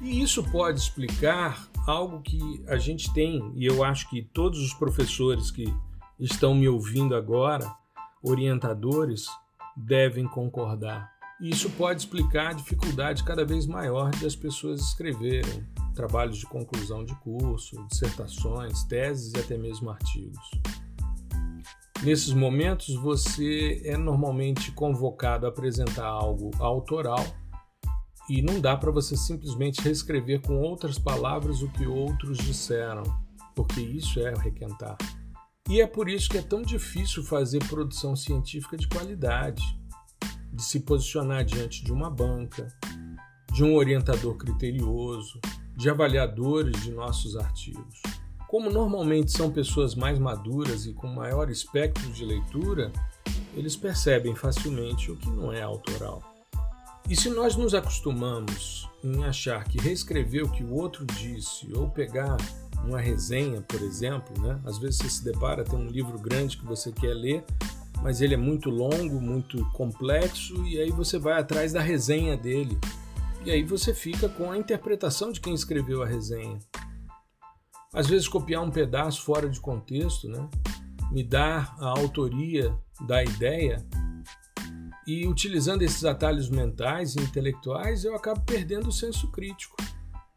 E 0.00 0.22
isso 0.22 0.42
pode 0.50 0.78
explicar 0.78 1.68
algo 1.86 2.22
que 2.22 2.64
a 2.66 2.78
gente 2.78 3.12
tem, 3.12 3.52
e 3.54 3.66
eu 3.66 3.84
acho 3.84 4.08
que 4.08 4.22
todos 4.22 4.60
os 4.60 4.72
professores 4.72 5.50
que 5.50 5.66
estão 6.18 6.54
me 6.54 6.66
ouvindo 6.66 7.14
agora, 7.14 7.70
orientadores, 8.22 9.26
devem 9.76 10.26
concordar. 10.26 11.15
E 11.40 11.50
isso 11.50 11.68
pode 11.70 12.00
explicar 12.00 12.50
a 12.50 12.52
dificuldade 12.54 13.22
cada 13.22 13.44
vez 13.44 13.66
maior 13.66 14.10
de 14.10 14.26
as 14.26 14.34
pessoas 14.34 14.80
escreverem 14.80 15.66
trabalhos 15.94 16.38
de 16.38 16.46
conclusão 16.46 17.04
de 17.04 17.14
curso, 17.16 17.76
dissertações, 17.88 18.84
teses 18.84 19.32
e 19.34 19.38
até 19.38 19.56
mesmo 19.56 19.90
artigos. 19.90 20.50
Nesses 22.02 22.32
momentos, 22.32 22.94
você 22.94 23.80
é 23.84 23.96
normalmente 23.96 24.70
convocado 24.72 25.46
a 25.46 25.48
apresentar 25.48 26.06
algo 26.06 26.50
autoral 26.58 27.24
e 28.28 28.42
não 28.42 28.60
dá 28.60 28.76
para 28.76 28.90
você 28.90 29.16
simplesmente 29.16 29.80
reescrever 29.80 30.40
com 30.40 30.58
outras 30.60 30.98
palavras 30.98 31.62
o 31.62 31.68
que 31.68 31.86
outros 31.86 32.38
disseram, 32.38 33.02
porque 33.54 33.80
isso 33.80 34.20
é 34.20 34.34
requentar. 34.34 34.96
E 35.68 35.80
é 35.80 35.86
por 35.86 36.08
isso 36.08 36.28
que 36.28 36.38
é 36.38 36.42
tão 36.42 36.62
difícil 36.62 37.24
fazer 37.24 37.64
produção 37.64 38.14
científica 38.14 38.76
de 38.76 38.86
qualidade, 38.88 39.62
de 40.52 40.62
se 40.62 40.80
posicionar 40.80 41.44
diante 41.44 41.84
de 41.84 41.92
uma 41.92 42.10
banca, 42.10 42.68
de 43.52 43.64
um 43.64 43.74
orientador 43.74 44.36
criterioso, 44.36 45.40
de 45.76 45.90
avaliadores 45.90 46.82
de 46.82 46.90
nossos 46.90 47.36
artigos. 47.36 48.02
Como 48.48 48.70
normalmente 48.70 49.32
são 49.32 49.50
pessoas 49.50 49.94
mais 49.94 50.18
maduras 50.18 50.86
e 50.86 50.92
com 50.92 51.06
maior 51.08 51.50
espectro 51.50 52.10
de 52.12 52.24
leitura, 52.24 52.92
eles 53.54 53.76
percebem 53.76 54.34
facilmente 54.34 55.10
o 55.10 55.16
que 55.16 55.28
não 55.28 55.52
é 55.52 55.62
autoral. 55.62 56.22
E 57.08 57.14
se 57.14 57.30
nós 57.30 57.56
nos 57.56 57.74
acostumamos 57.74 58.88
em 59.02 59.24
achar 59.24 59.64
que 59.64 59.78
reescrever 59.78 60.44
o 60.44 60.50
que 60.50 60.64
o 60.64 60.74
outro 60.74 61.04
disse 61.06 61.72
ou 61.72 61.88
pegar 61.88 62.36
uma 62.84 63.00
resenha, 63.00 63.60
por 63.62 63.80
exemplo, 63.80 64.40
né? 64.42 64.60
às 64.64 64.78
vezes 64.78 64.98
você 64.98 65.08
se 65.08 65.24
depara, 65.24 65.64
tem 65.64 65.78
um 65.78 65.86
livro 65.86 66.18
grande 66.18 66.56
que 66.56 66.64
você 66.64 66.92
quer 66.92 67.14
ler, 67.14 67.44
mas 68.06 68.20
ele 68.20 68.34
é 68.34 68.36
muito 68.36 68.70
longo, 68.70 69.20
muito 69.20 69.68
complexo, 69.72 70.64
e 70.64 70.78
aí 70.78 70.92
você 70.92 71.18
vai 71.18 71.40
atrás 71.40 71.72
da 71.72 71.80
resenha 71.80 72.36
dele 72.36 72.78
e 73.44 73.50
aí 73.50 73.64
você 73.64 73.92
fica 73.92 74.28
com 74.28 74.48
a 74.48 74.56
interpretação 74.56 75.32
de 75.32 75.40
quem 75.40 75.52
escreveu 75.52 76.04
a 76.04 76.06
resenha. 76.06 76.60
Às 77.92 78.06
vezes 78.06 78.28
copiar 78.28 78.62
um 78.62 78.70
pedaço 78.70 79.22
fora 79.24 79.48
de 79.48 79.58
contexto, 79.58 80.28
né? 80.28 80.48
me 81.10 81.24
dar 81.24 81.74
a 81.80 81.88
autoria 81.98 82.72
da 83.08 83.24
ideia 83.24 83.84
e 85.04 85.26
utilizando 85.26 85.82
esses 85.82 86.04
atalhos 86.04 86.48
mentais 86.48 87.16
e 87.16 87.20
intelectuais 87.20 88.04
eu 88.04 88.14
acabo 88.14 88.40
perdendo 88.42 88.86
o 88.86 88.92
senso 88.92 89.32
crítico. 89.32 89.76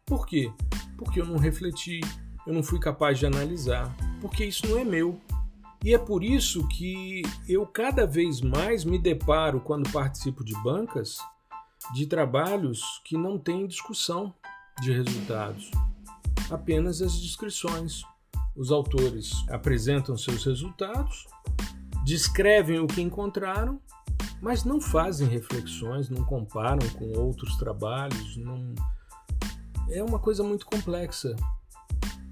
Por 0.07 0.25
quê? 0.25 0.51
Porque 0.97 1.21
eu 1.21 1.25
não 1.27 1.37
refleti, 1.37 2.01
eu 2.47 2.53
não 2.53 2.63
fui 2.63 2.79
capaz 2.79 3.19
de 3.19 3.27
analisar, 3.27 3.95
porque 4.19 4.43
isso 4.43 4.67
não 4.67 4.79
é 4.79 4.83
meu. 4.83 5.21
E 5.83 5.93
é 5.93 5.97
por 5.97 6.23
isso 6.23 6.67
que 6.67 7.21
eu 7.47 7.65
cada 7.65 8.05
vez 8.05 8.41
mais 8.41 8.83
me 8.83 8.99
deparo 8.99 9.61
quando 9.61 9.91
participo 9.91 10.43
de 10.43 10.53
bancas 10.61 11.17
de 11.93 12.05
trabalhos 12.05 13.01
que 13.05 13.17
não 13.17 13.39
têm 13.39 13.65
discussão 13.65 14.33
de 14.81 14.91
resultados, 14.91 15.71
apenas 16.51 17.01
as 17.01 17.19
descrições. 17.19 18.03
Os 18.55 18.71
autores 18.71 19.31
apresentam 19.49 20.17
seus 20.17 20.43
resultados, 20.43 21.25
descrevem 22.03 22.79
o 22.79 22.87
que 22.87 23.01
encontraram, 23.01 23.79
mas 24.41 24.65
não 24.65 24.81
fazem 24.81 25.27
reflexões, 25.27 26.09
não 26.09 26.25
comparam 26.25 26.87
com 26.97 27.17
outros 27.17 27.55
trabalhos, 27.57 28.35
não 28.35 28.73
é 29.89 30.03
uma 30.03 30.19
coisa 30.19 30.43
muito 30.43 30.65
complexa, 30.65 31.35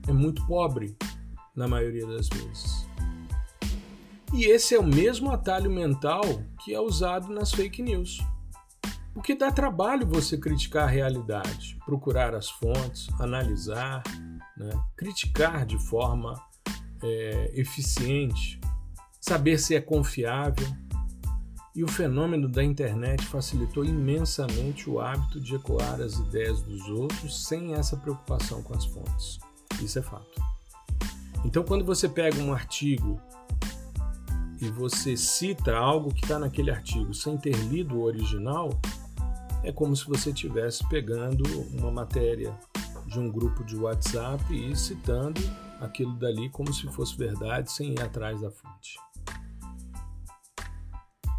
é 0.08 0.12
muito 0.12 0.46
pobre 0.46 0.98
na 1.56 1.68
maioria 1.68 2.06
das 2.06 2.28
vezes. 2.28 2.88
E 4.34 4.46
esse 4.46 4.76
é 4.76 4.80
o 4.80 4.86
mesmo 4.86 5.32
atalho 5.32 5.72
mental 5.72 6.22
que 6.64 6.74
é 6.74 6.80
usado 6.80 7.30
nas 7.30 7.52
fake 7.52 7.82
news. 7.82 8.20
Porque 9.14 9.34
dá 9.34 9.52
trabalho 9.52 10.06
você 10.06 10.38
criticar 10.38 10.84
a 10.84 10.92
realidade, 10.92 11.78
procurar 11.86 12.36
as 12.36 12.50
fontes, 12.50 13.08
analisar, 13.20 14.04
né? 14.56 14.70
criticar 14.96 15.66
de 15.66 15.78
forma 15.88 16.40
é, 17.02 17.52
eficiente, 17.56 18.60
saber 19.20 19.58
se 19.58 19.76
é 19.76 19.82
confiável. 19.82 20.68
E 21.74 21.84
o 21.84 21.88
fenômeno 21.88 22.50
da 22.50 22.64
internet 22.64 23.24
facilitou 23.26 23.86
imensamente 23.86 24.90
o 24.90 25.00
hábito 25.00 25.40
de 25.40 25.56
ecoar 25.56 26.02
as 26.02 26.18
ideias 26.18 26.62
dos 26.62 26.88
outros 26.90 27.46
sem 27.46 27.74
essa 27.76 27.96
preocupação 27.96 28.62
com 28.64 28.76
as 28.76 28.86
fontes. 28.86 29.40
Isso 29.82 30.00
é 30.00 30.02
fato. 30.02 30.42
Então, 31.46 31.64
quando 31.64 31.86
você 31.86 32.10
pega 32.10 32.40
um 32.40 32.52
artigo 32.52 33.22
e 34.62 34.70
você 34.70 35.16
cita 35.16 35.76
algo 35.76 36.14
que 36.14 36.24
está 36.24 36.40
naquele 36.40 36.72
artigo 36.72 37.14
sem 37.14 37.38
ter 37.38 37.56
lido 37.56 37.98
o 37.98 38.04
original, 38.04 38.70
é 39.64 39.72
como 39.72 39.96
se 39.96 40.06
você 40.06 40.30
estivesse 40.30 40.88
pegando 40.88 41.44
uma 41.74 41.92
matéria 41.92 42.58
de 43.06 43.20
um 43.20 43.32
grupo 43.32 43.64
de 43.64 43.76
WhatsApp 43.76 44.44
e 44.54 44.76
citando 44.76 45.42
aquilo 45.80 46.14
dali 46.18 46.50
como 46.50 46.74
se 46.74 46.88
fosse 46.88 47.18
verdade, 47.18 47.72
sem 47.72 47.94
ir 47.94 48.02
atrás 48.02 48.42
da 48.42 48.52
fonte. 48.52 48.98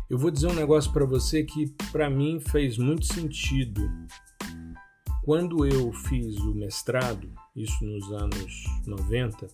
Eu 0.09 0.17
vou 0.17 0.31
dizer 0.31 0.47
um 0.47 0.55
negócio 0.55 0.91
para 0.93 1.05
você 1.05 1.45
que 1.45 1.67
para 1.93 2.09
mim 2.09 2.41
fez 2.41 2.79
muito 2.79 3.05
sentido. 3.05 3.91
Quando 5.23 5.67
eu 5.67 5.93
fiz 5.93 6.39
o 6.39 6.55
mestrado, 6.55 7.31
isso 7.55 7.85
nos 7.85 8.11
anos 8.13 8.65
90, 8.87 9.47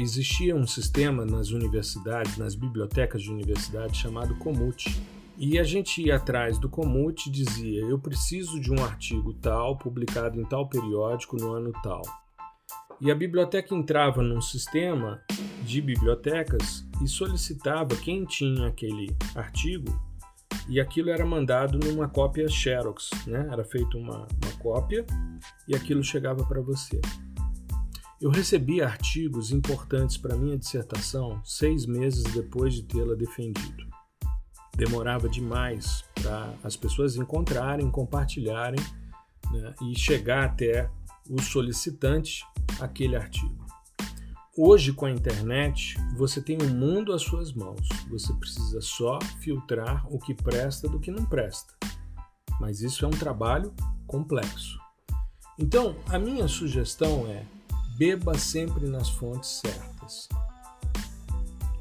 existia 0.00 0.56
um 0.56 0.66
sistema 0.66 1.24
nas 1.24 1.50
universidades, 1.50 2.36
nas 2.36 2.54
bibliotecas 2.54 3.22
de 3.22 3.30
universidade 3.30 3.96
chamado 3.96 4.34
Comute 4.36 5.00
e 5.36 5.58
a 5.58 5.62
gente 5.62 6.02
ia 6.02 6.16
atrás 6.16 6.58
do 6.58 6.68
Comute 6.68 7.28
e 7.28 7.32
dizia: 7.32 7.82
eu 7.82 7.98
preciso 7.98 8.60
de 8.60 8.72
um 8.72 8.82
artigo 8.84 9.32
tal, 9.34 9.76
publicado 9.76 10.40
em 10.40 10.44
tal 10.44 10.68
periódico 10.68 11.36
no 11.36 11.52
ano 11.52 11.72
tal. 11.82 12.02
E 13.00 13.10
a 13.10 13.14
biblioteca 13.14 13.74
entrava 13.74 14.22
num 14.22 14.40
sistema 14.40 15.22
de 15.62 15.80
bibliotecas 15.80 16.86
e 17.02 17.08
solicitava 17.08 17.96
quem 17.96 18.24
tinha 18.24 18.68
aquele 18.68 19.16
artigo 19.34 19.98
e 20.68 20.78
aquilo 20.78 21.10
era 21.10 21.24
mandado 21.24 21.78
numa 21.78 22.08
cópia 22.08 22.48
Xerox, 22.48 23.10
né? 23.26 23.48
Era 23.50 23.64
feita 23.64 23.96
uma, 23.96 24.26
uma 24.42 24.52
cópia 24.58 25.06
e 25.66 25.74
aquilo 25.74 26.04
chegava 26.04 26.44
para 26.44 26.60
você. 26.60 27.00
Eu 28.20 28.28
recebi 28.28 28.82
artigos 28.82 29.50
importantes 29.50 30.18
para 30.18 30.36
minha 30.36 30.58
dissertação 30.58 31.40
seis 31.42 31.86
meses 31.86 32.22
depois 32.24 32.74
de 32.74 32.82
tê-la 32.82 33.14
defendido. 33.14 33.82
Demorava 34.76 35.26
demais 35.26 36.04
para 36.20 36.54
as 36.62 36.76
pessoas 36.76 37.16
encontrarem, 37.16 37.90
compartilharem 37.90 38.78
né, 39.50 39.74
e 39.80 39.98
chegar 39.98 40.44
até 40.44 40.90
o 41.30 41.40
solicitante 41.40 42.44
aquele 42.78 43.16
artigo. 43.16 43.64
Hoje, 44.54 44.92
com 44.92 45.06
a 45.06 45.10
internet, 45.10 45.96
você 46.14 46.42
tem 46.42 46.58
o 46.58 46.64
um 46.64 46.74
mundo 46.74 47.14
às 47.14 47.22
suas 47.22 47.54
mãos. 47.54 47.88
Você 48.10 48.34
precisa 48.34 48.82
só 48.82 49.18
filtrar 49.40 50.06
o 50.12 50.18
que 50.18 50.34
presta 50.34 50.86
do 50.86 51.00
que 51.00 51.10
não 51.10 51.24
presta. 51.24 51.72
Mas 52.60 52.82
isso 52.82 53.02
é 53.02 53.08
um 53.08 53.12
trabalho 53.12 53.72
complexo. 54.06 54.78
Então, 55.58 55.96
a 56.06 56.18
minha 56.18 56.46
sugestão 56.48 57.26
é: 57.26 57.46
beba 58.00 58.38
sempre 58.38 58.86
nas 58.86 59.10
fontes 59.10 59.60
certas. 59.60 60.26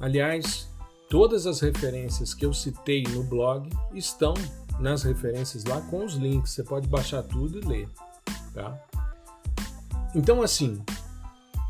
Aliás, 0.01 0.69
todas 1.10 1.47
as 1.47 1.62
referências 1.62 2.34
que 2.34 2.45
eu 2.45 2.53
citei 2.53 3.03
no 3.03 3.23
blog 3.23 3.69
estão 3.93 4.34
nas 4.82 5.03
referências 5.03 5.63
lá 5.63 5.79
com 5.79 6.03
os 6.03 6.15
links. 6.15 6.51
Você 6.51 6.63
pode 6.65 6.89
baixar 6.89 7.23
tudo 7.23 7.60
e 7.60 7.62
ler. 7.62 7.89
Tá? 8.53 8.77
Então, 10.13 10.41
assim, 10.41 10.84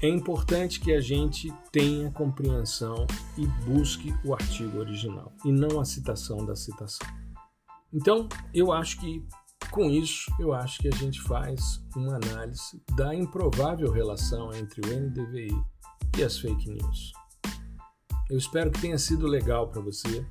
é 0.02 0.10
importante 0.10 0.80
que 0.80 0.94
a 0.94 1.00
gente 1.00 1.54
tenha 1.72 2.10
compreensão 2.10 3.06
e 3.38 3.46
busque 3.70 4.16
o 4.26 4.34
artigo 4.34 4.80
original 4.80 5.32
e 5.46 5.52
não 5.52 5.80
a 5.80 5.86
citação 5.86 6.44
da 6.44 6.56
citação. 6.56 7.08
Então, 7.94 8.28
eu 8.52 8.72
acho 8.72 9.00
que 9.00 9.24
com 9.70 9.90
isso, 9.90 10.32
eu 10.40 10.54
acho 10.54 10.80
que 10.80 10.88
a 10.88 10.96
gente 10.96 11.22
faz 11.22 11.82
uma 11.96 12.16
análise 12.16 12.82
da 12.96 13.14
improvável 13.14 13.92
relação 13.92 14.54
entre 14.54 14.82
o 14.82 15.00
NDVI 15.00 15.56
e 16.18 16.24
as 16.24 16.40
fake 16.40 16.70
news. 16.70 17.14
Eu 18.30 18.38
espero 18.38 18.72
que 18.72 18.82
tenha 18.82 18.98
sido 18.98 19.28
legal 19.28 19.68
para 19.68 19.82
você. 19.82 20.26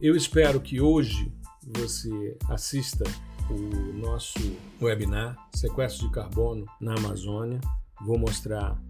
Eu 0.00 0.14
espero 0.14 0.60
que 0.60 0.80
hoje 0.80 1.32
você 1.76 2.36
assista 2.48 3.04
o 3.50 3.92
nosso 3.94 4.38
webinar 4.80 5.36
Sequestro 5.54 6.06
de 6.06 6.12
Carbono 6.12 6.66
na 6.80 6.94
Amazônia. 6.94 7.60
Vou 8.04 8.18
mostrar 8.18 8.80